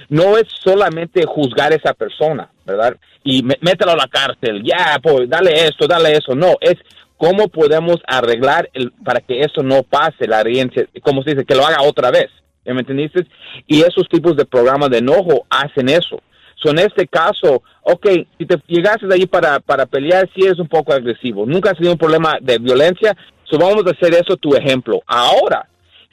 no 0.09 0.37
es 0.37 0.45
solamente 0.63 1.25
juzgar 1.25 1.71
a 1.71 1.75
esa 1.75 1.93
persona, 1.93 2.49
¿verdad? 2.65 2.97
Y 3.23 3.43
mételo 3.43 3.91
a 3.91 3.95
la 3.95 4.07
cárcel, 4.07 4.63
ya, 4.63 4.99
pues 5.01 5.29
dale 5.29 5.67
esto, 5.67 5.87
dale 5.87 6.13
eso. 6.13 6.35
No, 6.35 6.55
es 6.59 6.75
cómo 7.17 7.47
podemos 7.47 7.97
arreglar 8.07 8.69
el, 8.73 8.91
para 8.91 9.19
que 9.19 9.41
eso 9.41 9.61
no 9.61 9.83
pase, 9.83 10.27
la 10.27 10.41
herencia, 10.41 10.87
como 11.01 11.21
se 11.21 11.31
dice, 11.31 11.45
que 11.45 11.55
lo 11.55 11.65
haga 11.65 11.81
otra 11.83 12.11
vez. 12.11 12.29
¿Ya 12.65 12.73
me 12.73 12.81
entendiste? 12.81 13.25
Y 13.67 13.81
esos 13.81 14.07
tipos 14.09 14.35
de 14.35 14.45
programas 14.45 14.89
de 14.89 14.97
enojo 14.97 15.45
hacen 15.49 15.89
eso. 15.89 16.21
So, 16.55 16.71
en 16.71 16.79
este 16.79 17.07
caso, 17.07 17.63
ok, 17.83 18.07
si 18.37 18.45
te 18.45 18.61
llegaste 18.67 19.07
de 19.07 19.15
ahí 19.15 19.25
para, 19.25 19.59
para 19.59 19.85
pelear, 19.85 20.29
sí 20.35 20.45
eres 20.45 20.59
un 20.59 20.67
poco 20.67 20.91
agresivo. 20.91 21.45
Nunca 21.45 21.71
has 21.71 21.77
tenido 21.77 21.93
un 21.93 21.99
problema 21.99 22.37
de 22.41 22.57
violencia. 22.57 23.15
So, 23.45 23.57
vamos 23.57 23.85
a 23.85 23.91
hacer 23.91 24.13
eso 24.13 24.35
tu 24.35 24.53
ejemplo. 24.55 25.01
Ahora, 25.07 25.67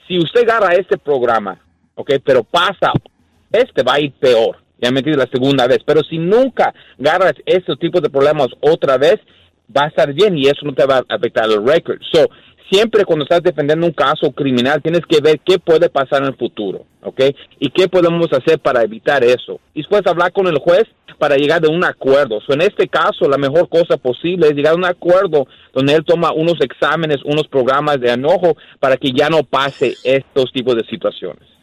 si 0.06 0.18
usted 0.18 0.48
agarra 0.48 0.74
este 0.74 0.98
programa, 0.98 1.58
ok, 1.96 2.12
pero 2.24 2.44
pasa, 2.44 2.92
este 3.52 3.82
va 3.82 3.94
a 3.94 4.00
ir 4.00 4.12
peor. 4.12 4.58
Ya 4.78 4.90
me 4.90 4.98
entiendes 4.98 5.26
la 5.26 5.32
segunda 5.32 5.66
vez. 5.66 5.78
Pero 5.86 6.02
si 6.02 6.18
nunca 6.18 6.74
agarras 6.98 7.34
estos 7.46 7.78
tipos 7.78 8.02
de 8.02 8.10
problemas 8.10 8.48
otra 8.60 8.98
vez, 8.98 9.16
va 9.74 9.84
a 9.84 9.88
estar 9.88 10.12
bien 10.12 10.36
y 10.36 10.46
eso 10.46 10.64
no 10.64 10.74
te 10.74 10.86
va 10.86 10.98
a 10.98 11.14
afectar 11.14 11.44
el 11.46 11.66
récord. 11.66 11.98
So, 12.12 12.28
siempre 12.70 13.04
cuando 13.04 13.24
estás 13.24 13.42
defendiendo 13.42 13.86
un 13.86 13.92
caso 13.92 14.30
criminal, 14.32 14.82
tienes 14.82 15.02
que 15.08 15.20
ver 15.20 15.40
qué 15.44 15.58
puede 15.58 15.88
pasar 15.88 16.22
en 16.22 16.28
el 16.28 16.36
futuro, 16.36 16.84
¿ok? 17.02 17.20
Y 17.58 17.70
qué 17.70 17.88
podemos 17.88 18.32
hacer 18.32 18.58
para 18.58 18.82
evitar 18.82 19.24
eso. 19.24 19.60
Y 19.74 19.80
después 19.80 20.06
hablar 20.06 20.32
con 20.32 20.46
el 20.46 20.58
juez 20.58 20.84
para 21.18 21.36
llegar 21.36 21.62
de 21.62 21.68
un 21.68 21.82
acuerdo. 21.82 22.40
So, 22.40 22.52
en 22.52 22.62
este 22.62 22.88
caso, 22.88 23.28
la 23.28 23.38
mejor 23.38 23.68
cosa 23.68 23.96
posible 23.96 24.48
es 24.48 24.54
llegar 24.54 24.74
a 24.74 24.76
un 24.76 24.84
acuerdo 24.84 25.46
donde 25.72 25.94
él 25.94 26.04
toma 26.04 26.32
unos 26.32 26.60
exámenes, 26.60 27.18
unos 27.24 27.48
programas 27.48 28.00
de 28.00 28.12
enojo 28.12 28.56
para 28.78 28.96
que 28.96 29.12
ya 29.12 29.30
no 29.30 29.42
pase 29.42 29.94
estos 30.04 30.52
tipos 30.52 30.76
de 30.76 30.84
situaciones. 30.84 31.55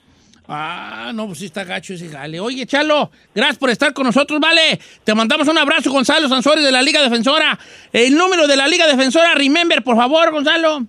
Ah, 0.48 1.12
no, 1.14 1.28
pues 1.28 1.40
sí 1.40 1.46
está 1.46 1.64
gacho 1.64 1.94
ese 1.94 2.10
jale. 2.10 2.40
Oye, 2.40 2.66
Chalo, 2.66 3.12
gracias 3.34 3.58
por 3.58 3.70
estar 3.70 3.94
con 3.94 4.06
nosotros, 4.06 4.40
vale. 4.40 4.80
Te 5.04 5.16
mandamos 5.16 5.48
un 5.48 5.58
abrazo, 5.58 5.92
Gonzalo 5.92 6.28
Sansores 6.28 6.64
de 6.64 6.72
la 6.72 6.82
Liga 6.82 7.02
Defensora. 7.02 7.58
El 7.94 8.16
número 8.16 8.48
de 8.48 8.58
la 8.58 8.68
Liga 8.68 8.86
Defensora, 8.86 9.36
remember, 9.36 9.84
por 9.84 9.96
favor, 9.96 10.32
Gonzalo. 10.32 10.86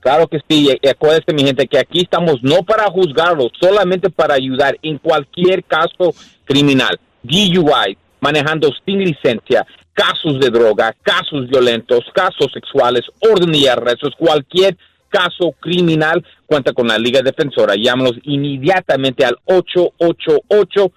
Claro 0.00 0.28
que 0.28 0.38
sí, 0.48 0.68
y 0.70 1.34
mi 1.34 1.42
gente 1.42 1.66
que 1.66 1.78
aquí 1.78 2.02
estamos 2.02 2.36
no 2.42 2.62
para 2.62 2.88
juzgarlos, 2.88 3.50
solamente 3.60 4.08
para 4.08 4.34
ayudar 4.34 4.78
en 4.80 4.98
cualquier 4.98 5.64
caso 5.64 6.14
criminal, 6.44 7.00
DUI, 7.24 7.98
manejando 8.20 8.70
sin 8.84 9.00
licencia, 9.00 9.66
casos 9.92 10.38
de 10.38 10.50
droga, 10.50 10.94
casos 11.02 11.48
violentos, 11.48 12.04
casos 12.14 12.52
sexuales, 12.54 13.02
orden 13.18 13.52
y 13.52 13.66
arrestos, 13.66 14.14
cualquier 14.16 14.76
caso 15.08 15.54
criminal, 15.60 16.24
cuenta 16.46 16.72
con 16.72 16.88
la 16.88 16.98
Liga 16.98 17.22
Defensora. 17.22 17.74
Llámanos 17.76 18.14
inmediatamente 18.24 19.24
al 19.24 19.36
888 19.44 20.92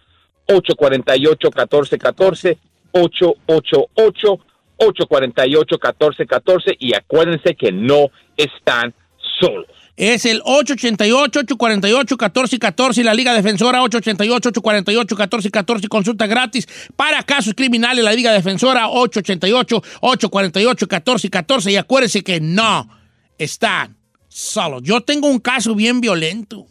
848 0.48 1.50
1414 1.50 2.58
888 2.92 4.40
848-1414 4.80 6.76
y 6.80 6.96
acuérdense 6.96 7.54
que 7.56 7.72
no 7.72 8.10
están 8.38 8.96
solos. 9.40 9.68
Es 9.96 10.26
el 10.26 10.42
888-848-1414 10.44 12.98
y 13.00 13.04
la 13.04 13.14
Liga 13.14 13.34
Defensora 13.34 13.82
888-848-1414. 13.82 15.88
Consulta 15.90 16.26
gratis 16.26 16.66
para 16.96 17.22
casos 17.24 17.54
criminales. 17.54 18.06
La 18.06 18.14
Liga 18.14 18.32
Defensora 18.32 18.88
888-848-1414. 18.88 21.72
Y 21.72 21.76
acuérdense 21.76 22.24
que 22.24 22.40
no 22.40 22.88
están 23.38 23.98
solos. 24.30 24.82
Yo 24.84 25.02
tengo 25.02 25.28
un 25.28 25.40
caso 25.40 25.76
bien 25.76 26.00
violento. 26.00 26.68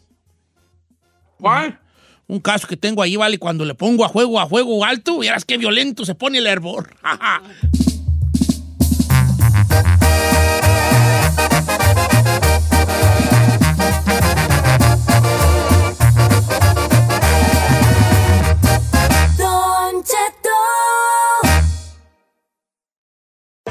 ¿Cuál? 1.39 1.79
Un 2.27 2.39
caso 2.39 2.67
que 2.67 2.77
tengo 2.77 3.01
ahí, 3.01 3.15
vale, 3.15 3.37
cuando 3.37 3.65
le 3.65 3.75
pongo 3.75 4.05
a 4.05 4.07
juego 4.07 4.39
a 4.39 4.45
juego 4.45 4.83
alto, 4.85 5.19
verás 5.19 5.45
qué 5.45 5.57
violento 5.57 6.05
se 6.05 6.15
pone 6.15 6.39
el 6.39 6.47
hervor. 6.47 6.95